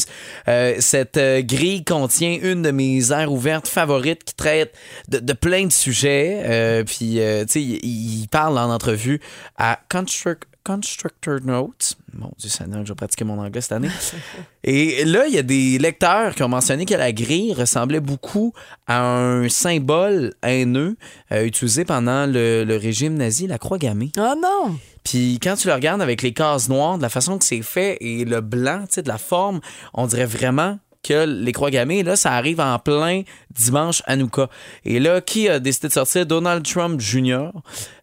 Cette 0.79 1.19
grille 1.45 1.83
contient 1.83 2.37
une 2.41 2.61
de 2.61 2.71
mes 2.71 3.11
aires 3.11 3.31
ouvertes 3.31 3.67
favorites 3.67 4.23
qui 4.23 4.35
traite 4.35 4.73
de, 5.07 5.19
de 5.19 5.33
plein 5.33 5.65
de 5.65 5.71
sujets. 5.71 6.83
Puis, 6.85 7.15
tu 7.15 7.45
sais, 7.47 7.61
il, 7.61 8.21
il 8.21 8.27
parle 8.29 8.57
en 8.57 8.71
entrevue 8.73 9.19
à 9.57 9.79
Construct. 9.89 10.43
Constructor 10.65 11.39
Notes. 11.43 11.95
Mon 12.13 12.31
Dieu, 12.37 12.49
Seigneur, 12.49 12.83
je 12.83 12.91
vais 12.91 12.95
pratiquer 12.95 13.23
mon 13.23 13.39
anglais 13.39 13.61
cette 13.61 13.73
année. 13.73 13.89
Et 14.63 15.05
là, 15.05 15.27
il 15.27 15.33
y 15.33 15.37
a 15.37 15.43
des 15.43 15.77
lecteurs 15.77 16.33
qui 16.33 16.43
ont 16.43 16.49
mentionné 16.49 16.85
que 16.85 16.95
la 16.95 17.11
grille 17.11 17.53
ressemblait 17.53 17.99
beaucoup 17.99 18.51
à 18.87 19.01
un 19.01 19.47
symbole 19.47 20.33
haineux 20.41 20.97
euh, 21.31 21.45
utilisé 21.45 21.85
pendant 21.85 22.25
le, 22.25 22.63
le 22.63 22.77
régime 22.77 23.15
nazi, 23.15 23.45
la 23.47 23.59
croix 23.59 23.77
gammée. 23.77 24.11
Oh 24.17 24.33
non! 24.41 24.77
Puis 25.03 25.39
quand 25.41 25.55
tu 25.55 25.67
le 25.67 25.73
regardes 25.73 26.01
avec 26.01 26.23
les 26.23 26.33
cases 26.33 26.67
noires, 26.67 26.97
de 26.97 27.03
la 27.03 27.09
façon 27.09 27.37
que 27.37 27.45
c'est 27.45 27.61
fait 27.61 27.97
et 28.01 28.25
le 28.25 28.41
blanc, 28.41 28.81
tu 28.87 28.95
sais, 28.95 29.03
de 29.03 29.07
la 29.07 29.19
forme, 29.19 29.61
on 29.93 30.07
dirait 30.07 30.25
vraiment 30.25 30.79
que 31.07 31.25
les 31.25 31.51
croix 31.51 31.69
gammées, 31.71 32.03
là, 32.03 32.15
ça 32.15 32.31
arrive 32.33 32.59
en 32.59 32.79
plein 32.79 33.21
dimanche 33.51 34.01
Hanouka. 34.05 34.49
Et 34.83 34.99
là, 34.99 35.21
qui 35.21 35.47
a 35.49 35.59
décidé 35.59 35.87
de 35.89 35.93
sortir? 35.93 36.25
Donald 36.25 36.65
Trump 36.65 36.99
Jr. 36.99 37.49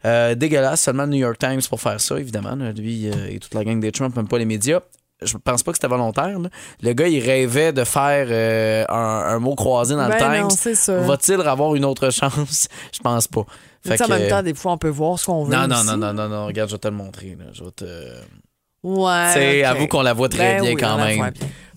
Euh, 0.04 0.34
dégueulasse, 0.34 0.82
seulement 0.82 1.04
le 1.04 1.10
New 1.10 1.18
York 1.18 1.38
Times 1.38 1.60
pour 1.68 1.80
faire 1.80 2.00
ça, 2.00 2.18
évidemment. 2.18 2.54
Lui 2.54 3.08
euh, 3.08 3.28
et 3.30 3.38
toute 3.38 3.54
la 3.54 3.64
gang 3.64 3.80
des 3.80 3.92
Trump, 3.92 4.14
même 4.16 4.28
pas 4.28 4.38
les 4.38 4.44
médias. 4.44 4.80
Je 5.24 5.36
pense 5.36 5.62
pas 5.62 5.70
que 5.70 5.78
c'était 5.78 5.88
volontaire. 5.88 6.36
là. 6.38 6.48
Le 6.82 6.92
gars, 6.94 7.06
il 7.06 7.20
rêvait 7.20 7.72
de 7.72 7.84
faire 7.84 8.26
euh, 8.28 8.84
un, 8.88 9.34
un 9.34 9.38
mot 9.38 9.54
croisé 9.54 9.94
dans 9.94 10.08
Ben 10.08 10.14
le 10.14 10.18
Times. 10.18 10.42
non, 10.70 10.74
sûr. 10.74 11.00
Va-t-il 11.02 11.40
avoir 11.42 11.74
une 11.76 11.84
autre 11.84 12.10
chance? 12.12 12.66
Je 12.92 12.98
pense 13.00 13.28
pas. 13.28 13.44
Fait 13.86 14.00
en 14.02 14.08
même 14.08 14.28
temps, 14.28 14.42
des 14.42 14.54
fois, 14.54 14.72
on 14.72 14.78
peut 14.78 14.88
voir 14.88 15.18
ce 15.18 15.26
qu'on 15.26 15.44
veut. 15.44 15.54
non, 15.54 15.66
non, 15.68 15.84
non, 15.84 15.96
non, 15.96 16.12
non, 16.12 16.28
non, 16.28 16.46
regarde, 16.46 16.70
je 16.70 16.74
vais 16.74 16.78
te 16.80 16.88
le 16.88 16.94
montrer. 16.94 17.36
Là. 17.38 17.46
Je 17.52 17.62
vais 17.64 17.70
te... 17.70 17.84
Ouais. 18.84 19.26
Tu 19.32 19.38
sais, 19.38 19.60
ok. 19.60 19.76
avoue 19.76 19.86
qu'on 19.86 20.02
la 20.02 20.12
voit 20.12 20.28
très 20.28 20.54
Ben 20.56 20.62
bien 20.62 20.70
oui, 20.72 20.76
quand 20.80 20.96
même. 20.98 21.32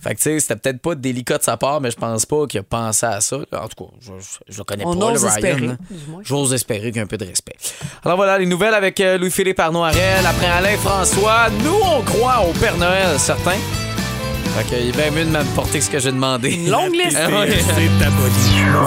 Fait 0.06 0.14
que, 0.14 0.18
tu 0.20 0.24
sais, 0.24 0.40
c'était 0.40 0.56
peut-être 0.56 0.82
pas 0.82 0.94
délicat 0.94 1.40
de 1.40 1.44
sa 1.44 1.58
part, 1.58 1.82
mais 1.82 1.90
je 1.90 1.96
pense 1.96 2.28
pas 2.28 2.46
qu'il 2.46 2.60
a 2.60 2.64
pensé 2.64 3.08
à 3.08 3.22
ça. 3.22 3.38
En 3.38 3.68
tout 3.68 3.86
cas, 3.86 3.92
je, 4.00 4.12
je, 4.20 4.54
je 4.54 4.58
le 4.60 4.64
connais 4.64 4.84
On 4.86 4.96
pas, 4.96 5.12
le 5.12 5.18
Ryan. 5.18 5.28
espérer, 5.30 5.66
hein. 5.68 5.78
J'ose 6.22 6.54
espérer 6.54 6.90
qu'il 6.92 6.98
y 6.98 7.00
a 7.00 7.04
un 7.04 7.08
peu 7.08 7.18
de 7.18 7.26
respect. 7.26 7.56
Alors 8.04 8.16
voilà, 8.16 8.38
les 8.38 8.46
nouvelles 8.46 8.76
avec 8.76 9.00
euh, 9.00 9.18
Louis-Philippe 9.18 9.60
Arnoirel. 9.60 10.24
Après 10.24 10.46
Alain 10.46 10.78
François, 10.78 11.50
nous, 11.64 11.80
on 11.84 12.02
croit 12.04 12.46
au 12.48 12.52
Père 12.54 12.78
Noël, 12.78 13.18
certains. 13.18 13.58
Fait 14.58 14.64
qu'il 14.64 14.88
est 14.88 14.92
bien 14.96 15.12
mieux 15.12 15.26
de 15.26 15.32
m'apporter 15.32 15.82
ce 15.82 15.90
que 15.90 16.00
j'ai 16.00 16.12
demandé. 16.12 16.52
Longue 16.70 16.94
liste. 17.04 17.18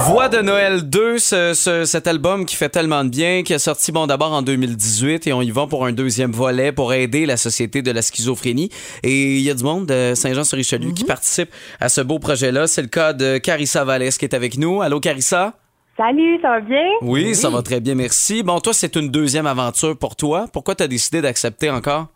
Voix 0.06 0.28
de 0.30 0.38
Noël 0.40 0.88
2, 0.88 1.18
ce- 1.18 1.52
ce- 1.52 1.84
cet 1.84 2.06
album 2.06 2.46
qui 2.46 2.56
fait 2.56 2.70
tellement 2.70 3.04
de 3.04 3.10
bien, 3.10 3.42
qui 3.42 3.52
est 3.52 3.58
sorti 3.58 3.92
bon 3.92 4.06
d'abord 4.06 4.32
en 4.32 4.40
2018 4.40 5.26
et 5.26 5.32
on 5.34 5.42
y 5.42 5.50
va 5.50 5.66
pour 5.66 5.84
un 5.84 5.92
deuxième 5.92 6.32
volet 6.32 6.72
pour 6.72 6.94
aider 6.94 7.26
la 7.26 7.36
société 7.36 7.82
de 7.82 7.90
la 7.90 8.00
schizophrénie. 8.00 8.70
Et 9.02 9.36
il 9.36 9.42
y 9.42 9.50
a 9.50 9.54
du 9.54 9.62
monde 9.62 9.86
de 9.86 10.12
Saint-Jean-sur-Richelieu 10.14 10.92
qui 10.92 11.04
participe 11.04 11.50
à 11.80 11.88
ce 11.90 12.00
beau 12.00 12.18
projet-là. 12.18 12.66
C'est 12.66 12.82
le 12.82 12.88
cas 12.88 13.12
de 13.12 13.36
Carissa 13.38 13.84
Vallès 13.84 14.16
qui 14.16 14.24
est 14.24 14.34
avec 14.34 14.56
nous. 14.56 14.80
Allô 14.80 15.00
Carissa? 15.00 15.52
Salut, 15.98 16.38
ça 16.40 16.48
va 16.50 16.60
bien? 16.60 16.78
Oui, 17.02 17.34
ça 17.34 17.50
va 17.50 17.60
très 17.60 17.80
bien, 17.80 17.94
merci. 17.96 18.42
Bon, 18.42 18.60
toi, 18.60 18.72
c'est 18.72 18.94
une 18.96 19.10
deuxième 19.10 19.46
aventure 19.46 19.98
pour 19.98 20.14
toi. 20.16 20.46
Pourquoi 20.52 20.76
tu 20.76 20.84
as 20.84 20.88
décidé 20.88 21.20
d'accepter 21.20 21.68
encore? 21.70 22.06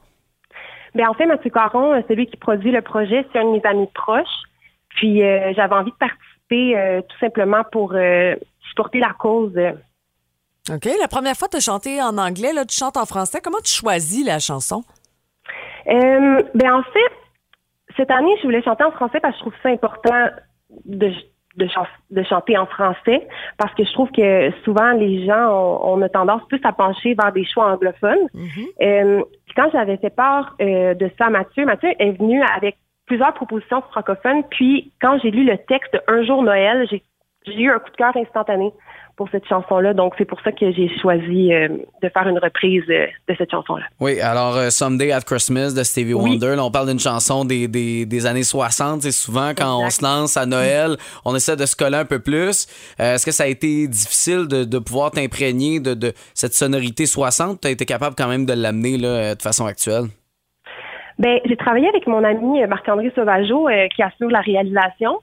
Ben 0.95 1.09
en 1.09 1.15
fait, 1.15 1.27
Mathieu 1.27 1.51
Caron, 1.51 1.93
euh, 1.95 2.01
celui 2.09 2.27
qui 2.27 2.37
produit 2.37 2.71
le 2.71 2.83
projet, 2.83 3.27
c'est 3.33 3.39
un 3.39 3.45
de 3.45 3.51
mes 3.53 3.63
amis 3.65 3.89
proches. 3.95 4.27
Puis 4.91 5.23
euh, 5.23 5.53
j'avais 5.55 5.75
envie 5.75 5.91
de 5.91 5.97
participer 5.97 6.77
euh, 6.79 7.01
tout 7.01 7.19
simplement 7.19 7.63
pour 7.73 7.95
euh, 7.95 8.35
supporter 8.69 8.99
la 9.01 9.15
cause. 9.19 9.59
OK. 10.71 10.85
La 11.01 11.09
première 11.09 11.35
fois 11.35 11.49
tu 11.49 11.57
as 11.57 11.61
chanté 11.61 12.01
en 12.03 12.19
anglais, 12.19 12.53
là, 12.53 12.65
tu 12.65 12.77
chantes 12.77 12.97
en 12.97 13.07
français. 13.07 13.41
Comment 13.43 13.61
tu 13.65 13.73
choisis 13.73 14.25
la 14.27 14.39
chanson? 14.39 14.85
Euh, 15.89 16.43
ben 16.55 16.73
en 16.75 16.83
fait, 16.83 17.13
cette 17.97 18.11
année, 18.11 18.35
je 18.39 18.43
voulais 18.45 18.63
chanter 18.63 18.85
en 18.85 18.93
français 18.93 19.19
parce 19.21 19.33
que 19.35 19.39
je 19.39 19.43
trouve 19.45 19.55
ça 19.63 19.71
important 19.71 20.29
de, 20.85 21.11
de, 21.57 21.67
chan- 21.69 21.87
de 22.11 22.23
chanter 22.23 22.57
en 22.57 22.67
français 22.67 23.27
parce 23.59 23.75
que 23.75 23.85
je 23.85 23.93
trouve 23.93 24.11
que 24.13 24.51
souvent 24.65 24.93
les 24.93 25.27
gens 25.27 25.49
ont, 25.51 25.95
on 25.99 26.03
a 26.03 26.09
tendance 26.09 26.43
plus 26.49 26.61
à 26.65 26.73
pencher 26.73 27.15
vers 27.15 27.33
des 27.33 27.45
choix 27.45 27.73
anglophones. 27.73 28.29
Euh, 28.81 29.23
puis 29.53 29.63
quand 29.63 29.71
j'avais 29.71 29.99
fait 29.99 30.11
part 30.15 30.57
euh, 30.63 30.95
de 30.95 31.11
ça 31.19 31.27
à 31.27 31.31
Mathieu, 31.31 31.67
Mathieu 31.67 31.91
est 31.99 32.13
venu 32.13 32.43
avec 32.57 32.77
plusieurs 33.07 33.35
propositions 33.35 33.83
francophones. 33.83 34.45
Puis 34.51 34.93
quand 35.01 35.19
j'ai 35.23 35.31
lu 35.31 35.45
le 35.45 35.59
texte 35.59 35.93
de 35.93 36.01
Un 36.09 36.25
jour 36.25 36.43
Noël, 36.43 36.87
j'ai 36.91 37.03
j'ai 37.47 37.63
eu 37.63 37.71
un 37.71 37.79
coup 37.79 37.91
de 37.91 37.97
cœur 37.97 38.17
instantané 38.17 38.73
pour 39.17 39.29
cette 39.31 39.47
chanson-là. 39.47 39.95
Donc 39.95 40.15
c'est 40.19 40.25
pour 40.25 40.41
ça 40.41 40.53
que 40.53 40.73
j'ai 40.73 40.91
choisi 41.01 41.53
euh, 41.53 41.69
de 42.03 42.09
faire 42.09 42.27
une 42.27 42.39
reprise 42.39 42.85
euh, 42.89 43.07
de 43.29 43.35
cette 43.37 43.51
chanson-là. 43.51 43.85
Oui, 44.01 44.21
alors 44.21 44.57
euh, 44.57 44.71
Someday 44.71 45.13
at 45.13 45.21
Christmas 45.21 45.75
de 45.75 45.83
Stevie 45.83 46.15
Oui. 46.15 46.33
Wonder, 46.33 46.57
là, 46.57 46.65
on 46.65 46.71
parle 46.71 46.89
d'une 46.89 46.99
chanson 46.99 47.45
des, 47.45 47.69
des, 47.69 48.07
des 48.07 48.27
années 48.27 48.43
60. 48.43 49.03
C'est 49.03 49.13
souvent 49.13 49.51
quand 49.57 49.85
on 49.85 49.91
se 49.91 50.03
lance 50.03 50.37
à 50.37 50.47
Noël, 50.47 50.97
on 51.25 51.35
essaie 51.35 51.57
de 51.57 51.67
se 51.67 51.77
coller 51.77 51.99
un 51.99 52.05
peu 52.05 52.19
plus. 52.19 52.67
Est-ce 52.99 53.25
que 53.25 53.33
ça 53.33 53.45
a 53.45 53.47
été 53.47 53.87
difficile 53.87 54.49
de, 54.49 54.65
de 54.65 54.79
pouvoir 54.79 55.11
t'imprégner 55.11 55.81
de, 55.81 55.95
de 55.95 56.13
cette 56.35 56.55
sonorité 56.55 57.07
60? 57.07 57.61
Tu 57.61 57.69
as 57.69 57.71
été 57.71 57.85
capable 57.85 58.17
quand 58.17 58.29
même 58.29 58.47
de 58.47 58.55
l'amener 58.55 58.97
là, 58.99 59.35
de 59.35 59.43
façon 59.43 59.67
actuelle? 59.67 60.05
Ben, 61.19 61.39
j'ai 61.45 61.57
travaillé 61.57 61.89
avec 61.89 62.07
mon 62.07 62.25
ami 62.25 62.67
Marc-André 62.67 63.13
Sauvageau 63.15 63.69
qui 63.95 64.03
assure 64.03 64.31
la 64.31 64.41
réalisation. 64.41 65.21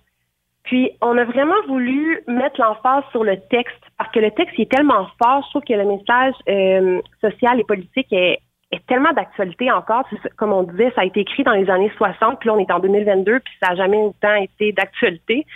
Puis, 0.70 0.92
on 1.02 1.18
a 1.18 1.24
vraiment 1.24 1.60
voulu 1.68 2.22
mettre 2.28 2.62
l'emphase 2.62 3.04
sur 3.10 3.24
le 3.24 3.38
texte 3.50 3.82
parce 3.98 4.12
que 4.12 4.20
le 4.20 4.30
texte 4.30 4.54
est 4.60 4.70
tellement 4.70 5.08
fort. 5.20 5.44
Je 5.46 5.50
trouve 5.50 5.64
que 5.64 5.74
le 5.74 5.84
message 5.84 6.36
euh, 6.48 7.02
social 7.22 7.60
et 7.60 7.64
politique 7.64 8.14
est 8.14 8.40
tellement 8.86 9.12
d'actualité 9.14 9.72
encore. 9.72 10.04
Comme 10.38 10.54
on 10.54 10.62
disait, 10.62 10.92
ça 10.94 11.02
a 11.02 11.06
été 11.06 11.22
écrit 11.22 11.42
dans 11.42 11.54
les 11.54 11.72
années 11.72 11.92
60, 11.98 12.38
puis 12.40 12.50
là, 12.50 12.54
on 12.54 12.60
est 12.60 12.72
en 12.72 12.78
2022, 12.78 13.40
puis 13.40 13.54
ça 13.64 13.72
a 13.72 13.76
jamais 13.76 13.98
autant 13.98 14.36
été 14.36 14.72
d'actualité. 14.72 15.48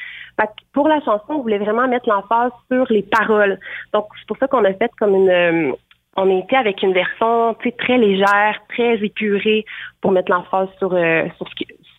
Pour 0.73 0.87
la 0.87 0.99
chanson, 1.01 1.25
on 1.29 1.41
voulait 1.41 1.59
vraiment 1.59 1.87
mettre 1.87 2.09
l'emphase 2.09 2.51
sur 2.71 2.87
les 2.89 3.03
paroles. 3.03 3.59
Donc, 3.93 4.07
c'est 4.17 4.27
pour 4.27 4.37
ça 4.37 4.47
qu'on 4.47 4.65
a 4.65 4.73
fait 4.73 4.91
comme 4.97 5.13
une... 5.13 5.29
euh, 5.29 5.71
on 6.17 6.39
était 6.39 6.55
avec 6.55 6.81
une 6.81 6.93
version 6.93 7.55
très 7.77 7.99
légère, 7.99 8.63
très 8.69 8.95
épurée 8.95 9.63
pour 10.01 10.11
mettre 10.11 10.31
l'emphase 10.31 10.69
sur, 10.79 10.91
euh, 10.95 11.27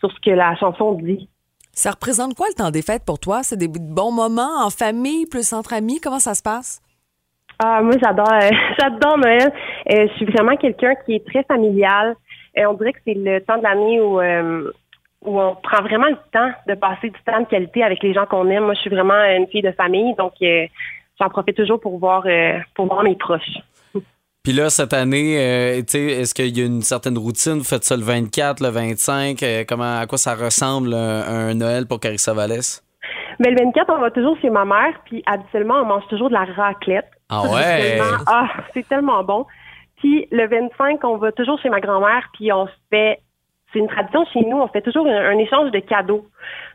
sur 0.01 0.11
ce 0.11 0.21
que 0.21 0.31
la 0.31 0.57
chanson 0.57 0.95
dit. 0.95 1.29
Ça 1.75 1.91
représente 1.91 2.35
quoi 2.35 2.47
le 2.49 2.55
temps 2.55 2.71
des 2.71 2.83
fêtes 2.83 3.05
pour 3.05 3.19
toi? 3.19 3.43
C'est 3.43 3.57
des 3.57 3.69
bons 3.69 4.13
moments 4.13 4.65
en 4.65 4.71
famille, 4.71 5.27
plus 5.27 5.53
entre 5.53 5.73
amis? 5.73 6.01
Comment 6.01 6.21
ça 6.21 6.35
se 6.35 6.43
passe? 6.43 6.81
Ah, 7.59 7.83
moi, 7.83 7.95
j'adore, 8.03 8.33
euh, 8.33 8.51
j'adore 8.79 9.19
Noël. 9.19 9.53
Euh, 9.93 10.07
je 10.09 10.13
suis 10.15 10.27
vraiment 10.27 10.57
quelqu'un 10.57 10.95
qui 11.05 11.17
est 11.17 11.27
très 11.27 11.43
familial. 11.45 12.17
Euh, 12.57 12.67
on 12.69 12.75
dirait 12.75 12.93
que 12.93 13.01
c'est 13.05 13.15
le 13.15 13.41
temps 13.41 13.59
de 13.59 13.63
l'année 13.63 14.01
où, 14.01 14.21
où 14.21 15.41
on 15.41 15.57
prend 15.57 15.83
vraiment 15.83 16.07
le 16.07 16.19
temps 16.33 16.51
de 16.69 16.75
passer 16.75 17.11
du 17.11 17.21
temps 17.25 17.41
de 17.41 17.47
qualité 17.47 17.83
avec 17.83 18.03
les 18.03 18.15
gens 18.15 18.27
qu'on 18.27 18.49
aime. 18.51 18.65
Moi, 18.65 18.75
je 18.75 18.81
suis 18.81 18.91
vraiment 18.91 19.21
une 19.37 19.49
fille 19.49 19.63
de 19.63 19.73
famille, 19.73 20.15
donc 20.15 20.35
j'en 20.41 21.29
profite 21.29 21.57
toujours 21.57 21.81
pour 21.81 21.99
voir, 21.99 22.25
pour 22.75 22.87
voir 22.87 23.03
mes 23.03 23.17
proches. 23.17 23.59
Puis 24.45 24.53
là, 24.53 24.69
cette 24.69 24.93
année, 24.93 25.39
euh, 25.39 25.79
tu 25.79 25.85
sais, 25.89 26.05
est-ce 26.21 26.35
qu'il 26.35 26.57
y 26.57 26.63
a 26.63 26.67
une 26.67 26.83
certaine 26.83 27.17
routine? 27.17 27.55
Vous 27.55 27.65
faites 27.65 27.85
ça 27.85 27.97
le 27.97 28.03
24, 28.03 28.61
le 28.63 28.69
25? 28.69 29.43
euh, 29.43 29.65
comment, 29.67 30.01
à 30.01 30.07
quoi 30.07 30.19
ça 30.19 30.35
ressemble 30.35 30.93
un, 30.93 31.23
un 31.23 31.55
Noël 31.55 31.87
pour 31.87 31.99
Carissa 31.99 32.35
Vallès? 32.35 32.85
Mais 33.41 33.51
le 33.51 33.57
24, 33.65 33.91
on 33.91 34.01
va 34.01 34.11
toujours 34.11 34.37
chez 34.43 34.51
ma 34.51 34.67
mère, 34.67 35.01
puis 35.07 35.23
habituellement, 35.25 35.77
on 35.81 35.87
mange 35.87 36.07
toujours 36.09 36.29
de 36.29 36.35
la 36.35 36.45
raclette. 36.45 37.09
Ah 37.31 37.43
Ça, 37.43 37.55
ouais? 37.55 37.99
Ah, 38.27 38.49
c'est 38.75 38.87
tellement 38.87 39.25
bon. 39.25 39.47
Puis 39.97 40.29
le 40.31 40.47
25, 40.47 41.03
on 41.05 41.17
va 41.17 41.33
toujours 41.33 41.59
chez 41.63 41.71
ma 41.71 41.81
grand-mère, 41.81 42.29
puis 42.35 42.53
on 42.53 42.67
se 42.67 42.73
fait, 42.91 43.21
c'est 43.73 43.79
une 43.79 43.89
tradition 43.89 44.27
chez 44.33 44.41
nous, 44.43 44.59
on 44.59 44.69
fait 44.69 44.83
toujours 44.83 45.07
un, 45.07 45.31
un 45.31 45.39
échange 45.39 45.71
de 45.71 45.79
cadeaux. 45.79 46.29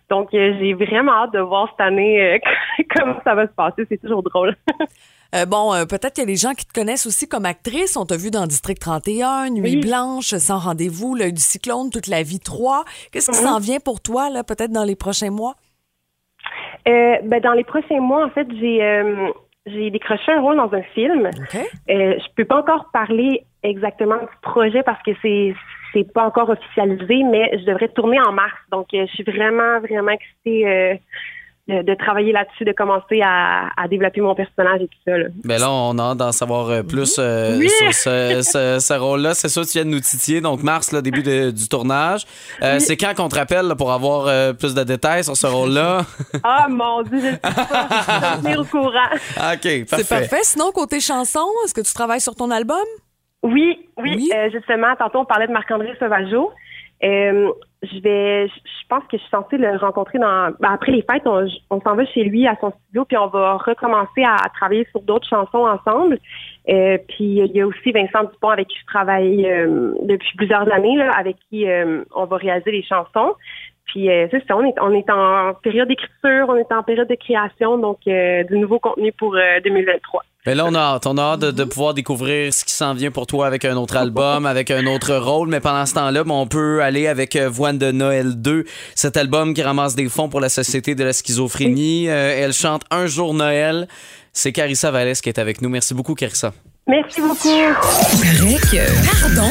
Donc, 0.09 0.33
euh, 0.33 0.53
j'ai 0.59 0.73
vraiment 0.73 1.11
hâte 1.11 1.33
de 1.33 1.39
voir 1.39 1.69
cette 1.69 1.85
année 1.85 2.19
euh, 2.19 2.83
comment 2.95 3.19
ça 3.23 3.35
va 3.35 3.45
se 3.45 3.53
passer. 3.53 3.85
C'est 3.87 4.01
toujours 4.01 4.23
drôle. 4.23 4.55
Euh, 5.35 5.45
bon, 5.45 5.73
euh, 5.73 5.85
peut-être 5.85 6.13
qu'il 6.15 6.23
y 6.23 6.27
a 6.27 6.27
des 6.27 6.35
gens 6.35 6.53
qui 6.53 6.65
te 6.65 6.73
connaissent 6.73 7.05
aussi 7.05 7.27
comme 7.27 7.45
actrice. 7.45 7.95
On 7.97 8.05
t'a 8.05 8.17
vu 8.17 8.31
dans 8.31 8.47
District 8.47 8.79
31, 8.79 9.49
Nuit 9.51 9.61
Oui. 9.61 9.81
blanche, 9.81 10.35
Sans 10.35 10.57
rendez-vous, 10.59 11.15
L'œil 11.15 11.33
du 11.33 11.41
cyclone, 11.41 11.89
Toute 11.91 12.07
la 12.07 12.23
vie 12.23 12.39
3. 12.39 12.83
Qu'est-ce 13.11 13.29
qui 13.31 13.37
Mhm. 13.39 13.47
s'en 13.47 13.59
vient 13.59 13.79
pour 13.79 14.01
toi, 14.01 14.29
là, 14.29 14.43
peut-être 14.43 14.71
dans 14.71 14.83
les 14.83 14.95
prochains 14.95 15.29
mois? 15.29 15.53
Euh, 16.87 17.17
ben, 17.23 17.39
dans 17.41 17.53
les 17.53 17.63
prochains 17.63 17.99
mois, 17.99 18.25
en 18.25 18.29
fait, 18.29 18.47
j'ai 18.59 18.79
j'ai 19.65 19.91
décroché 19.91 20.31
un 20.31 20.41
rôle 20.41 20.55
dans 20.57 20.73
un 20.73 20.81
film. 20.95 21.27
OK. 21.27 21.55
Euh, 21.55 22.15
je 22.17 22.25
peux 22.35 22.45
pas 22.45 22.59
encore 22.59 22.89
parler 22.91 23.45
exactement 23.61 24.15
du 24.17 24.27
projet 24.41 24.81
parce 24.81 25.01
que 25.03 25.11
c'est 25.21 25.53
c'est 25.93 26.11
pas 26.11 26.23
encore 26.25 26.49
officialisé, 26.49 27.23
mais 27.23 27.51
je 27.59 27.65
devrais 27.65 27.89
tourner 27.89 28.19
en 28.21 28.31
mars. 28.31 28.55
Donc, 28.71 28.87
je 28.93 29.05
suis 29.07 29.23
vraiment, 29.23 29.79
vraiment 29.79 30.11
excitée 30.11 30.99
de, 31.69 31.81
de 31.83 31.93
travailler 31.95 32.31
là-dessus, 32.33 32.65
de 32.65 32.71
commencer 32.73 33.21
à, 33.23 33.69
à 33.81 33.87
développer 33.87 34.19
mon 34.21 34.35
personnage 34.35 34.81
et 34.81 34.87
tout 34.87 34.97
ça. 35.05 35.17
là. 35.17 35.25
Ben 35.45 35.59
là, 35.59 35.69
on 35.71 35.97
a 35.99 36.03
hâte 36.11 36.17
d'en 36.17 36.31
savoir 36.31 36.69
euh, 36.69 36.83
plus 36.83 37.15
euh, 37.19 37.57
Oui. 37.57 37.69
sur 37.69 37.93
ce, 37.93 38.41
ce- 38.41 38.79
ce 38.79 38.93
rôle-là. 38.93 39.33
C'est 39.35 39.47
sûr 39.49 39.65
tu 39.65 39.73
viens 39.77 39.85
de 39.85 39.89
nous 39.91 39.99
titiller. 39.99 40.41
Donc, 40.41 40.63
mars, 40.63 40.91
le 40.91 41.01
début 41.01 41.23
de- 41.23 41.51
du 41.51 41.67
tournage. 41.69 42.25
Euh, 42.61 42.75
Oui. 42.75 42.81
C'est 42.81 42.97
quand 42.97 43.13
qu'on 43.15 43.29
te 43.29 43.35
rappelle 43.35 43.67
là, 43.67 43.75
pour 43.75 43.91
avoir 43.91 44.27
euh, 44.27 44.51
plus 44.53 44.73
de 44.73 44.83
détails 44.83 45.23
sur 45.23 45.37
ce 45.37 45.47
rôle-là? 45.47 46.01
Ah 46.43 46.67
mon 46.69 47.03
Dieu, 47.03 47.19
je 47.19 47.25
ne 47.27 47.31
sais 47.31 47.37
pas, 47.39 48.35
je 48.37 48.41
tenir 48.41 48.59
au 48.59 48.65
courant. 48.65 49.09
OK, 49.53 49.85
parfait. 49.85 49.85
C'est 49.87 50.09
parfait. 50.09 50.43
Sinon, 50.43 50.71
côté 50.71 50.99
chanson, 50.99 51.45
est-ce 51.65 51.73
que 51.73 51.81
tu 51.81 51.93
travailles 51.93 52.21
sur 52.21 52.35
ton 52.35 52.49
album? 52.51 52.77
Oui, 53.43 53.87
oui, 53.97 54.15
Oui. 54.15 54.31
euh, 54.35 54.49
justement, 54.51 54.95
tantôt 54.97 55.19
on 55.19 55.25
parlait 55.25 55.47
de 55.47 55.53
Marc-André 55.53 55.93
Sauvageau. 55.99 56.51
Euh, 57.03 57.49
je 57.81 57.99
vais, 58.01 58.47
je 58.47 58.87
pense 58.89 59.03
que 59.05 59.17
je 59.17 59.21
suis 59.21 59.29
censée 59.29 59.57
le 59.57 59.77
rencontrer 59.77 60.19
dans, 60.19 60.51
ben, 60.59 60.71
après 60.71 60.91
les 60.91 61.01
fêtes, 61.09 61.23
on, 61.25 61.47
on 61.69 61.79
s'en 61.79 61.95
va 61.95 62.05
chez 62.07 62.23
lui 62.23 62.45
à 62.45 62.57
son 62.59 62.71
studio, 62.71 63.05
puis 63.05 63.17
on 63.17 63.27
va 63.27 63.55
recommencer 63.57 64.23
à, 64.23 64.49
travailler 64.49 64.85
sur 64.91 65.01
d'autres 65.01 65.27
chansons 65.27 65.65
ensemble. 65.65 66.19
Euh, 66.67 66.97
puis 67.07 67.39
il 67.39 67.55
y 67.55 67.61
a 67.61 67.67
aussi 67.67 67.91
Vincent 67.91 68.25
Dupont 68.25 68.49
avec 68.49 68.67
qui 68.67 68.77
je 68.79 68.85
travaille 68.85 69.49
euh, 69.49 69.93
depuis 70.03 70.35
plusieurs 70.35 70.71
années, 70.73 70.97
là, 70.97 71.11
avec 71.17 71.37
qui 71.49 71.69
euh, 71.69 72.03
on 72.13 72.25
va 72.25 72.37
réaliser 72.37 72.71
les 72.71 72.83
chansons. 72.83 73.33
Puis 73.89 74.09
euh, 74.09 74.27
c'est 74.29 74.45
ça, 74.47 74.55
on 74.55 74.63
est, 74.63 74.75
on 74.79 74.93
est 74.93 75.09
en 75.09 75.53
période 75.55 75.87
d'écriture, 75.87 76.47
on 76.47 76.55
est 76.55 76.71
en 76.71 76.83
période 76.83 77.07
de 77.07 77.15
création, 77.15 77.77
donc 77.77 77.99
euh, 78.07 78.43
du 78.43 78.57
nouveau 78.57 78.79
contenu 78.79 79.11
pour 79.13 79.35
euh, 79.35 79.59
2023. 79.63 80.23
Mais 80.45 80.55
là, 80.55 80.65
on 80.65 80.73
a 80.73 80.79
hâte. 80.79 81.05
On 81.05 81.17
a 81.17 81.21
hâte 81.21 81.41
de, 81.41 81.51
de 81.51 81.63
pouvoir 81.65 81.93
découvrir 81.93 82.53
ce 82.53 82.63
qui 82.63 82.73
s'en 82.73 82.93
vient 82.93 83.11
pour 83.11 83.27
toi 83.27 83.45
avec 83.45 83.65
un 83.65 83.75
autre 83.75 83.97
album, 83.97 84.45
avec 84.45 84.71
un 84.71 84.85
autre 84.85 85.15
rôle. 85.15 85.49
Mais 85.49 85.59
pendant 85.59 85.85
ce 85.85 85.93
temps-là, 85.95 86.23
ben, 86.23 86.33
on 86.33 86.47
peut 86.47 86.81
aller 86.81 87.07
avec 87.07 87.35
euh, 87.35 87.49
Voine 87.49 87.77
de 87.77 87.91
Noël 87.91 88.35
2, 88.41 88.63
cet 88.95 89.17
album 89.17 89.53
qui 89.53 89.61
ramasse 89.61 89.95
des 89.95 90.07
fonds 90.07 90.29
pour 90.29 90.39
la 90.39 90.49
Société 90.49 90.95
de 90.95 91.03
la 91.03 91.13
schizophrénie. 91.13 92.09
Euh, 92.09 92.35
elle 92.37 92.53
chante 92.53 92.83
Un 92.89 93.05
jour 93.07 93.33
Noël. 93.33 93.87
C'est 94.31 94.53
Carissa 94.53 94.91
Vallès 94.91 95.19
qui 95.19 95.27
est 95.29 95.39
avec 95.39 95.61
nous. 95.61 95.69
Merci 95.69 95.93
beaucoup, 95.93 96.15
Carissa. 96.15 96.53
Merci 96.87 97.21
beaucoup. 97.21 97.49
Pardon? 99.21 99.49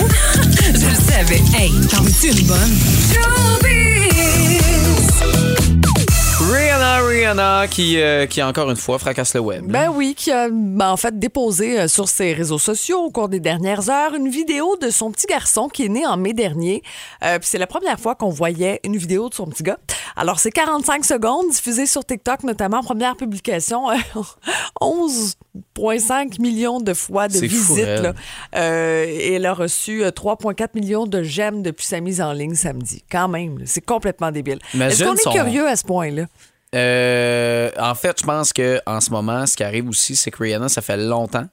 Je 0.57 0.89
le 0.89 0.95
savais. 0.95 1.43
Hey, 1.57 1.71
t'en 1.89 2.03
veux-tu 2.03 2.29
une 2.41 2.47
bonne? 2.47 3.78
Rihanna, 7.29 7.69
qui, 7.69 8.01
euh, 8.01 8.25
qui 8.25 8.43
encore 8.43 8.71
une 8.71 8.77
fois 8.77 8.99
fracasse 8.99 9.35
le 9.35 9.41
web. 9.41 9.67
Ben 9.67 9.91
oui, 9.95 10.15
qui 10.17 10.33
a 10.33 10.49
ben, 10.49 10.91
en 10.91 10.97
fait 10.97 11.19
déposé 11.19 11.79
euh, 11.79 11.87
sur 11.87 12.09
ses 12.09 12.33
réseaux 12.33 12.59
sociaux 12.59 13.01
au 13.01 13.11
cours 13.11 13.29
des 13.29 13.39
dernières 13.39 13.91
heures 13.91 14.15
une 14.15 14.31
vidéo 14.31 14.77
de 14.81 14.89
son 14.89 15.11
petit 15.11 15.27
garçon 15.27 15.69
qui 15.69 15.85
est 15.85 15.89
né 15.91 16.07
en 16.07 16.17
mai 16.17 16.33
dernier. 16.33 16.83
Euh, 17.23 17.39
Puis 17.39 17.49
c'est 17.51 17.59
la 17.59 17.67
première 17.67 18.01
fois 18.01 18.15
qu'on 18.15 18.31
voyait 18.31 18.81
une 18.83 18.97
vidéo 18.97 19.29
de 19.29 19.35
son 19.35 19.47
petit 19.47 19.63
gars. 19.63 19.79
Alors 20.17 20.41
c'est 20.41 20.51
45 20.51 21.05
secondes 21.05 21.51
diffusée 21.51 21.85
sur 21.85 22.03
TikTok 22.03 22.45
notamment 22.45 22.83
première 22.83 23.15
publication 23.15 23.91
euh, 23.91 23.95
11,5 24.81 26.41
millions 26.41 26.81
de 26.81 26.95
fois 26.95 27.29
de 27.29 27.39
visites 27.39 27.85
là. 27.85 28.15
Euh, 28.57 29.05
et 29.07 29.35
elle 29.35 29.45
a 29.45 29.53
reçu 29.53 30.03
euh, 30.03 30.11
3,4 30.11 30.69
millions 30.75 31.07
de 31.07 31.23
j'aime 31.23 31.63
depuis 31.63 31.85
sa 31.85 32.01
mise 32.01 32.23
en 32.23 32.33
ligne 32.33 32.55
samedi. 32.55 33.05
Quand 33.13 33.29
même, 33.29 33.59
c'est 33.67 33.85
complètement 33.85 34.31
débile. 34.31 34.61
Est-ce 34.81 35.05
qu'on 35.05 35.13
est 35.15 35.23
son- 35.23 35.33
curieux 35.33 35.69
à 35.69 35.77
ce 35.77 35.85
point-là? 35.85 36.25
Euh, 36.75 37.71
en 37.79 37.95
fait, 37.95 38.21
je 38.21 38.27
pense 38.27 38.53
que 38.53 38.81
en 38.87 39.01
ce 39.01 39.11
moment, 39.11 39.47
ce 39.47 39.57
qui 39.57 39.65
arrive 39.65 39.89
aussi, 39.89 40.17
c'est 40.17 40.31
que 40.31 40.43
Rihanna, 40.43 40.69
ça 40.69 40.83
fait 40.83 40.97
longtemps. 40.97 41.47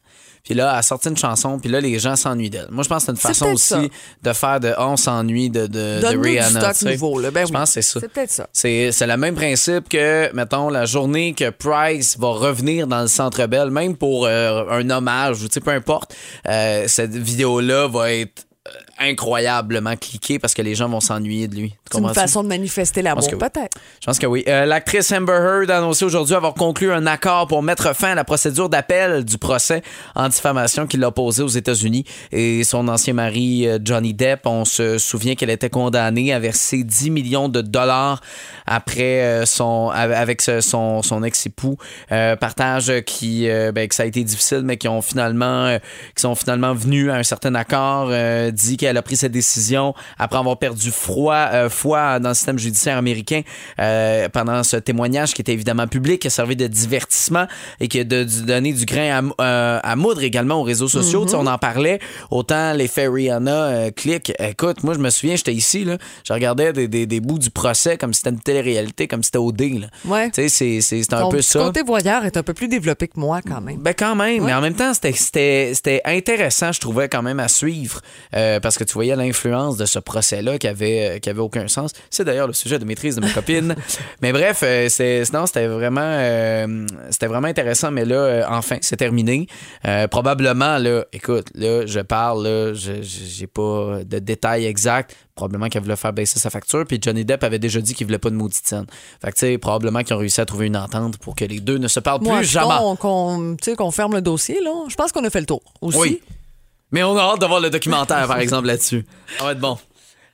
Puis 0.43 0.53
là, 0.53 0.71
elle 0.71 0.79
a 0.79 0.81
sorti 0.83 1.09
une 1.09 1.17
chanson, 1.17 1.57
puis 1.57 1.71
là, 1.71 1.81
les 1.81 1.97
gens 1.97 2.15
s'ennuient 2.15 2.51
d'elle. 2.51 2.67
Moi, 2.69 2.83
je 2.83 2.89
pense 2.89 2.99
que 2.99 3.05
c'est 3.07 3.11
une 3.13 3.17
façon 3.17 3.47
aussi 3.47 3.67
ça. 3.67 3.81
de 4.21 4.33
faire 4.33 4.59
de 4.59 4.75
oh, 4.77 4.89
on 4.89 4.97
s'ennuie 4.97 5.49
de, 5.49 5.61
de, 5.61 5.67
de 5.67 6.01
Donne-nous 6.01 6.21
du 6.21 6.29
Rihanna. 6.29 6.73
stock 6.73 6.91
nouveau, 6.91 7.19
là. 7.19 7.31
Ben 7.31 7.47
je 7.47 7.51
oui. 7.51 7.57
pense 7.57 7.73
que 7.73 7.81
c'est 7.81 7.93
ça. 7.93 7.99
C'est 7.99 8.09
peut-être 8.09 8.31
ça. 8.31 8.47
C'est 8.53 9.07
le 9.07 9.17
même 9.17 9.33
principe 9.33 9.89
que, 9.89 10.31
mettons, 10.35 10.69
la 10.69 10.85
journée 10.85 11.33
que 11.33 11.49
Price 11.49 12.19
va 12.19 12.27
revenir 12.27 12.85
dans 12.85 13.01
le 13.01 13.07
Centre 13.07 13.47
Bell, 13.47 13.71
même 13.71 13.97
pour 13.97 14.27
euh, 14.27 14.65
un 14.69 14.87
hommage, 14.91 15.41
ou 15.41 15.47
peu 15.47 15.71
importe, 15.71 16.15
euh, 16.47 16.85
cette 16.87 17.15
vidéo-là 17.15 17.87
va 17.87 18.11
être 18.13 18.45
incroyablement 18.99 19.95
cliquée 19.95 20.39
parce 20.39 20.53
que 20.53 20.61
les 20.61 20.75
gens 20.75 20.89
vont 20.89 20.99
s'ennuyer 20.99 21.47
de 21.47 21.55
lui. 21.55 21.75
C'est 21.91 21.99
une 21.99 22.13
façon 22.13 22.43
de 22.43 22.47
manifester 22.47 23.01
l'amour, 23.01 23.27
oui. 23.31 23.37
peut-être. 23.37 23.77
Je 24.01 24.07
pense 24.07 24.17
que 24.17 24.25
oui. 24.25 24.43
Euh, 24.47 24.65
L'actrice 24.65 25.11
Amber 25.11 25.33
Heard 25.33 25.69
a 25.69 25.77
annoncé 25.77 26.03
aujourd'hui 26.03 26.35
avoir 26.35 26.55
conclu 26.55 26.91
un 26.91 27.05
accord 27.05 27.47
pour 27.47 27.61
mettre 27.61 27.95
fin 27.95 28.11
à 28.11 28.15
la 28.15 28.23
procédure 28.23 28.69
d'appel 28.69 29.23
du 29.23 29.37
procès 29.37 29.83
en 30.15 30.27
diffamation 30.27 30.87
qu'il 30.87 31.03
a 31.03 31.11
posé 31.11 31.43
aux 31.43 31.47
États-Unis. 31.47 32.03
Et 32.31 32.63
son 32.63 32.87
ancien 32.87 33.13
mari, 33.13 33.67
euh, 33.67 33.77
Johnny 33.83 34.13
Depp, 34.13 34.47
on 34.47 34.65
se 34.65 34.97
souvient 34.97 35.35
qu'elle 35.35 35.51
était 35.51 35.69
condamnée 35.69 36.33
à 36.33 36.39
verser 36.39 36.83
10 36.83 37.11
millions 37.11 37.49
de 37.49 37.61
dollars 37.61 38.21
après 38.65 39.21
euh, 39.21 39.45
son, 39.45 39.89
avec 39.93 40.41
son, 40.41 41.01
son 41.01 41.23
ex-époux. 41.23 41.77
Euh, 42.11 42.35
partage 42.35 42.91
qui, 43.05 43.49
euh, 43.49 43.71
ben, 43.71 43.87
que 43.87 43.95
ça 43.95 44.03
a 44.03 44.05
été 44.05 44.23
difficile, 44.23 44.61
mais 44.63 44.77
qui 44.77 44.87
ont 44.87 45.01
finalement, 45.01 45.77
qui 46.15 46.21
sont 46.21 46.35
finalement 46.35 46.73
venus 46.73 47.09
à 47.09 47.15
un 47.15 47.23
certain 47.23 47.55
accord. 47.55 48.11
dit 48.51 48.77
qu'elle 48.77 48.97
a 48.97 49.01
pris 49.01 49.17
cette 49.17 49.31
décision 49.31 49.93
après 50.17 50.39
avoir 50.39 50.57
perdu 50.57 50.91
froid, 50.91 51.69
foi 51.75 52.19
dans 52.19 52.29
le 52.29 52.35
système 52.35 52.57
judiciaire 52.57 52.97
américain 52.97 53.41
euh, 53.79 54.29
pendant 54.29 54.63
ce 54.63 54.77
témoignage 54.77 55.33
qui 55.33 55.41
était 55.41 55.53
évidemment 55.53 55.87
public, 55.87 56.21
qui 56.21 56.27
a 56.27 56.29
servi 56.31 56.55
de 56.55 56.67
divertissement 56.67 57.45
et 57.79 57.87
qui 57.87 57.99
a 57.99 58.03
de, 58.03 58.23
de 58.23 58.41
donner 58.41 58.73
du 58.73 58.85
grain 58.85 59.21
à, 59.39 59.43
euh, 59.43 59.79
à 59.83 59.95
moudre 59.95 60.23
également 60.23 60.55
aux 60.55 60.63
réseaux 60.63 60.87
sociaux. 60.87 61.21
Mhm. 61.21 61.25
Tu 61.27 61.31
sais, 61.31 61.37
On 61.37 61.47
en 61.47 61.57
parlait. 61.57 61.99
Autant 62.31 62.73
l'effet 62.73 63.07
Rihanna 63.07 63.51
euh, 63.65 63.91
clique. 63.91 64.33
Écoute, 64.39 64.83
moi, 64.83 64.93
je 64.93 64.99
me 64.99 65.09
souviens, 65.09 65.35
j'étais 65.35 65.53
ici, 65.53 65.83
là, 65.85 65.97
je 66.27 66.33
regardais 66.33 66.73
des, 66.73 66.87
des- 66.87 67.05
des 67.05 67.19
bouts 67.19 67.39
du 67.39 67.49
procès 67.51 67.97
comme 67.97 68.13
si 68.13 68.19
c'était 68.19 68.29
une 68.31 68.39
télé-réalité, 68.39 69.07
comme 69.07 69.21
si 69.23 69.27
c'était 69.27 69.37
OD. 69.37 69.61
Là. 69.81 69.87
Ouais. 70.05 70.29
Tu 70.31 70.47
sais, 70.49 70.81
c'est- 70.81 71.13
un 71.13 71.21
Ton 71.21 71.29
peu 71.29 71.41
ça. 71.41 71.59
côté 71.59 71.83
voyeur 71.83 72.25
est 72.25 72.37
un 72.37 72.43
peu 72.43 72.53
plus 72.53 72.67
développé 72.67 73.07
que 73.07 73.19
moi, 73.19 73.41
quand 73.45 73.61
même. 73.61 73.77
Ben 73.77 73.93
quand 73.97 74.15
même, 74.15 74.39
Ouais. 74.41 74.47
mais 74.47 74.53
en 74.53 74.61
même 74.61 74.73
temps, 74.75 74.93
c'était- 74.93 76.01
intéressant, 76.05 76.71
je 76.71 76.79
trouvais, 76.79 77.09
quand 77.09 77.21
même 77.21 77.39
à 77.39 77.47
suivre, 77.47 78.01
euh, 78.35 78.59
parce 78.59 78.77
que 78.77 78.83
tu 78.83 78.93
voyais 78.93 79.15
l'influence 79.15 79.77
de 79.77 79.85
ce 79.85 79.99
procès-là 79.99 80.57
qui 80.57 80.67
avait, 80.67 81.19
qui 81.21 81.29
avait 81.29 81.39
aucun 81.41 81.64
aucun 81.65 81.67
sens. 81.67 81.91
C'est 82.09 82.23
d'ailleurs 82.23 82.47
le 82.47 82.53
sujet 82.53 82.79
de 82.79 82.85
maîtrise 82.85 83.15
de 83.15 83.21
ma 83.21 83.29
copine. 83.31 83.75
mais 84.21 84.31
bref, 84.31 84.61
euh, 84.63 84.87
c'est, 84.89 85.23
non, 85.33 85.45
c'était 85.45 85.67
vraiment, 85.67 86.01
euh, 86.01 86.85
c'était 87.09 87.27
vraiment 87.27 87.47
intéressant. 87.47 87.91
Mais 87.91 88.05
là, 88.05 88.15
euh, 88.15 88.43
enfin, 88.47 88.77
c'est 88.81 88.97
terminé. 88.97 89.47
Euh, 89.87 90.07
probablement, 90.07 90.77
là, 90.77 91.05
écoute, 91.13 91.47
là, 91.55 91.85
je 91.85 91.99
parle, 91.99 92.47
là, 92.47 92.73
j'ai 92.73 93.47
pas 93.47 93.99
de 94.05 94.19
détails 94.19 94.65
exacts. 94.65 95.15
Probablement 95.35 95.67
qu'elle 95.67 95.83
voulait 95.83 95.97
faire 95.97 96.13
baisser 96.13 96.39
sa 96.39 96.49
facture. 96.49 96.85
Puis 96.87 96.97
Johnny 97.01 97.25
Depp 97.25 97.43
avait 97.43 97.59
déjà 97.59 97.81
dit 97.81 97.93
qu'il 97.93 98.07
voulait 98.07 98.19
pas 98.19 98.29
de 98.29 98.35
maudite 98.35 98.65
scène. 98.65 98.85
Fait 99.21 99.31
que, 99.31 99.35
tu 99.35 99.39
sais, 99.41 99.57
probablement 99.57 100.01
qu'ils 100.01 100.15
ont 100.15 100.19
réussi 100.19 100.39
à 100.39 100.45
trouver 100.45 100.67
une 100.67 100.77
entente 100.77 101.17
pour 101.17 101.35
que 101.35 101.43
les 101.43 101.59
deux 101.59 101.77
ne 101.77 101.89
se 101.89 101.99
parlent 101.99 102.21
Moi, 102.21 102.37
plus 102.37 102.47
jamais. 102.49 102.73
qu'on, 102.99 103.57
sais, 103.61 103.75
qu'on 103.75 103.91
ferme 103.91 104.13
le 104.13 104.21
dossier, 104.21 104.61
là. 104.61 104.71
Je 104.87 104.95
pense 104.95 105.11
qu'on 105.11 105.25
a 105.25 105.29
fait 105.29 105.41
le 105.41 105.45
tour 105.45 105.61
aussi. 105.81 105.97
Oui. 105.97 106.21
Mais 106.91 107.03
on 107.03 107.17
a 107.17 107.21
hâte 107.21 107.41
de 107.41 107.45
voir 107.45 107.59
le 107.59 107.69
documentaire, 107.69 108.27
par 108.27 108.39
exemple, 108.39 108.67
là-dessus. 108.67 109.05
Ça 109.37 109.43
va 109.43 109.51
être 109.51 109.59
bon. 109.59 109.77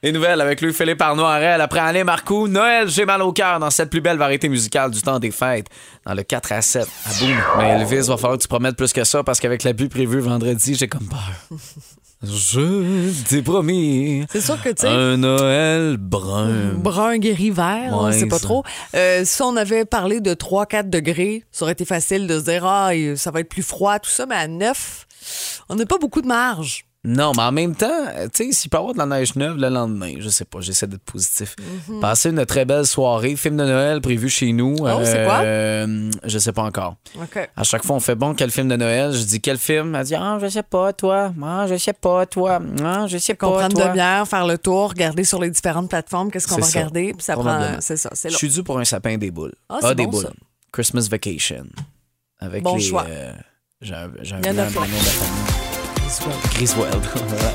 Les 0.03 0.11
nouvelles 0.11 0.41
avec 0.41 0.61
lui, 0.61 0.73
Philippe 0.73 0.99
Arnoirel. 0.99 1.61
Après 1.61 1.79
Alain 1.79 2.03
Marcoux, 2.03 2.47
Noël, 2.47 2.87
j'ai 2.89 3.05
mal 3.05 3.21
au 3.21 3.31
cœur 3.31 3.59
dans 3.59 3.69
cette 3.69 3.91
plus 3.91 4.01
belle 4.01 4.17
variété 4.17 4.49
musicale 4.49 4.89
du 4.89 4.99
temps 4.99 5.19
des 5.19 5.29
fêtes. 5.29 5.67
Dans 6.07 6.15
le 6.15 6.23
4 6.23 6.51
à 6.53 6.61
7. 6.63 6.87
À 7.05 7.09
boum. 7.19 7.37
Mais 7.59 7.69
Elvis, 7.79 8.07
va 8.07 8.17
falloir 8.17 8.37
que 8.37 8.41
tu 8.41 8.47
promettes 8.47 8.75
plus 8.75 8.93
que 8.93 9.03
ça 9.03 9.23
parce 9.23 9.39
qu'avec 9.39 9.63
la 9.63 9.75
pluie 9.75 9.89
prévue 9.89 10.19
vendredi, 10.19 10.73
j'ai 10.73 10.87
comme 10.87 11.07
peur. 11.07 11.59
Je 12.23 13.11
t'ai 13.29 13.43
promis. 13.43 14.25
C'est 14.31 14.41
sûr 14.41 14.59
que, 14.61 14.69
tu 14.69 14.81
sais, 14.81 14.87
Un 14.87 15.17
Noël 15.17 15.97
brun. 15.97 16.73
brun 16.75 17.17
guéri 17.19 17.51
vert, 17.51 17.99
Ouais, 18.01 18.13
sait 18.13 18.27
pas 18.27 18.37
ça. 18.39 18.43
trop. 18.45 18.63
Euh, 18.95 19.21
si 19.23 19.41
on 19.43 19.55
avait 19.55 19.85
parlé 19.85 20.19
de 20.19 20.33
3-4 20.33 20.89
degrés, 20.89 21.43
ça 21.51 21.63
aurait 21.65 21.71
été 21.73 21.85
facile 21.85 22.25
de 22.25 22.39
se 22.39 22.45
dire, 22.45 22.65
ah, 22.65 22.89
ça 23.15 23.29
va 23.31 23.39
être 23.41 23.49
plus 23.49 23.63
froid, 23.63 23.99
tout 23.99 24.09
ça, 24.09 24.25
mais 24.25 24.35
à 24.35 24.47
9, 24.47 25.07
on 25.69 25.75
n'a 25.75 25.85
pas 25.85 25.97
beaucoup 25.99 26.21
de 26.23 26.27
marge. 26.27 26.85
Non, 27.03 27.31
mais 27.35 27.41
en 27.41 27.51
même 27.51 27.75
temps, 27.75 27.87
euh, 27.89 28.27
tu 28.31 28.45
sais, 28.45 28.51
s'il 28.51 28.69
peut 28.69 28.77
y 28.77 28.79
avoir 28.79 28.93
de 28.93 28.99
la 28.99 29.07
neige 29.07 29.35
neuve 29.35 29.57
le 29.57 29.69
lendemain, 29.69 30.13
je 30.19 30.29
sais 30.29 30.45
pas, 30.45 30.61
j'essaie 30.61 30.85
d'être 30.85 31.01
positif. 31.01 31.55
Mhm. 31.89 31.99
Passer 31.99 32.29
une 32.29 32.45
très 32.45 32.63
belle 32.63 32.85
soirée, 32.85 33.35
film 33.35 33.57
de 33.57 33.63
Noël 33.65 34.01
prévu 34.01 34.29
chez 34.29 34.51
nous. 34.53 34.75
Oh, 34.79 34.99
c'est 35.03 35.25
quoi? 35.25 35.39
euh, 35.41 36.11
Je 36.23 36.37
sais 36.37 36.51
pas 36.51 36.61
encore. 36.61 36.97
OK. 37.19 37.49
À 37.55 37.63
chaque 37.63 37.83
fois, 37.83 37.95
on 37.95 37.99
fait 37.99 38.13
bon, 38.13 38.35
quel 38.35 38.51
film 38.51 38.67
de 38.67 38.75
Noël? 38.75 39.13
Je 39.13 39.23
dis 39.23 39.41
quel 39.41 39.57
film? 39.57 39.95
Elle 39.95 40.03
dit, 40.05 40.13
ah, 40.13 40.37
je 40.39 40.47
sais 40.47 40.61
pas, 40.61 40.93
toi. 40.93 41.33
Ah, 41.43 41.65
je 41.67 41.75
sais 41.77 41.93
pas, 41.93 42.27
toi. 42.27 42.59
Ah, 42.83 43.07
je 43.07 43.17
sais 43.17 43.35
Qu'on 43.35 43.49
pas, 43.53 43.57
prenne 43.57 43.73
toi. 43.73 43.87
de 43.87 43.93
bière, 43.93 44.27
faire 44.27 44.45
le 44.45 44.59
tour, 44.59 44.89
regarder 44.89 45.23
sur 45.23 45.41
les 45.41 45.49
différentes 45.49 45.89
plateformes, 45.89 46.29
qu'est-ce 46.29 46.47
qu'on 46.47 46.57
va 46.57 46.61
ça. 46.61 46.79
regarder, 46.81 47.13
puis 47.13 47.23
ça 47.23 47.33
prend. 47.35 47.77
C'est 47.79 47.97
ça, 47.97 48.11
c'est 48.13 48.29
Je 48.29 48.35
suis 48.37 48.49
dû 48.49 48.61
pour 48.61 48.77
un 48.77 48.85
sapin 48.85 49.17
des 49.17 49.31
boules. 49.31 49.53
Ah, 49.69 49.79
c'est 49.81 49.95
des 49.95 50.05
bon, 50.05 50.11
boules. 50.11 50.23
ça. 50.25 50.33
Christmas 50.71 51.07
Vacation. 51.09 51.65
Avec 52.39 52.61
Bon 52.61 52.75
les. 52.75 52.81
choix. 52.81 53.05
euh, 53.09 53.33
j'ai 53.81 53.95
un, 53.95 54.03
un 54.03 54.41
Il 54.43 55.60
Voilà. 56.75 57.53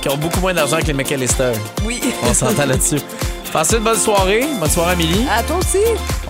Qui 0.00 0.08
ont 0.08 0.16
beaucoup 0.16 0.40
moins 0.40 0.54
d'argent 0.54 0.78
que 0.78 0.86
les 0.86 0.92
McAllister. 0.92 1.52
Oui. 1.84 2.00
On 2.22 2.32
s'entend 2.34 2.66
là-dessus. 2.66 3.00
Passez 3.52 3.76
une 3.76 3.82
bonne 3.84 3.98
soirée. 3.98 4.44
Bonne 4.60 4.70
soirée, 4.70 4.92
Amélie. 4.92 5.26
À 5.30 5.42
toi 5.42 5.56
aussi. 5.56 5.78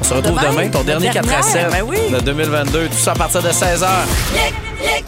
On 0.00 0.04
se 0.04 0.14
retrouve 0.14 0.38
Demain, 0.38 0.50
demain, 0.52 0.68
ton 0.68 0.82
dernier 0.82 1.06
4 1.10 1.18
à 1.18 1.22
dernière, 1.22 1.44
7 1.44 1.70
ben 1.70 1.82
oui. 1.86 1.98
de 2.10 2.20
2022. 2.20 2.86
Tout 2.88 2.92
ça 2.98 3.12
à 3.12 3.14
partir 3.14 3.42
de 3.42 3.48
16h. 3.48 3.86
Le, 4.32 4.38
le 4.84 5.02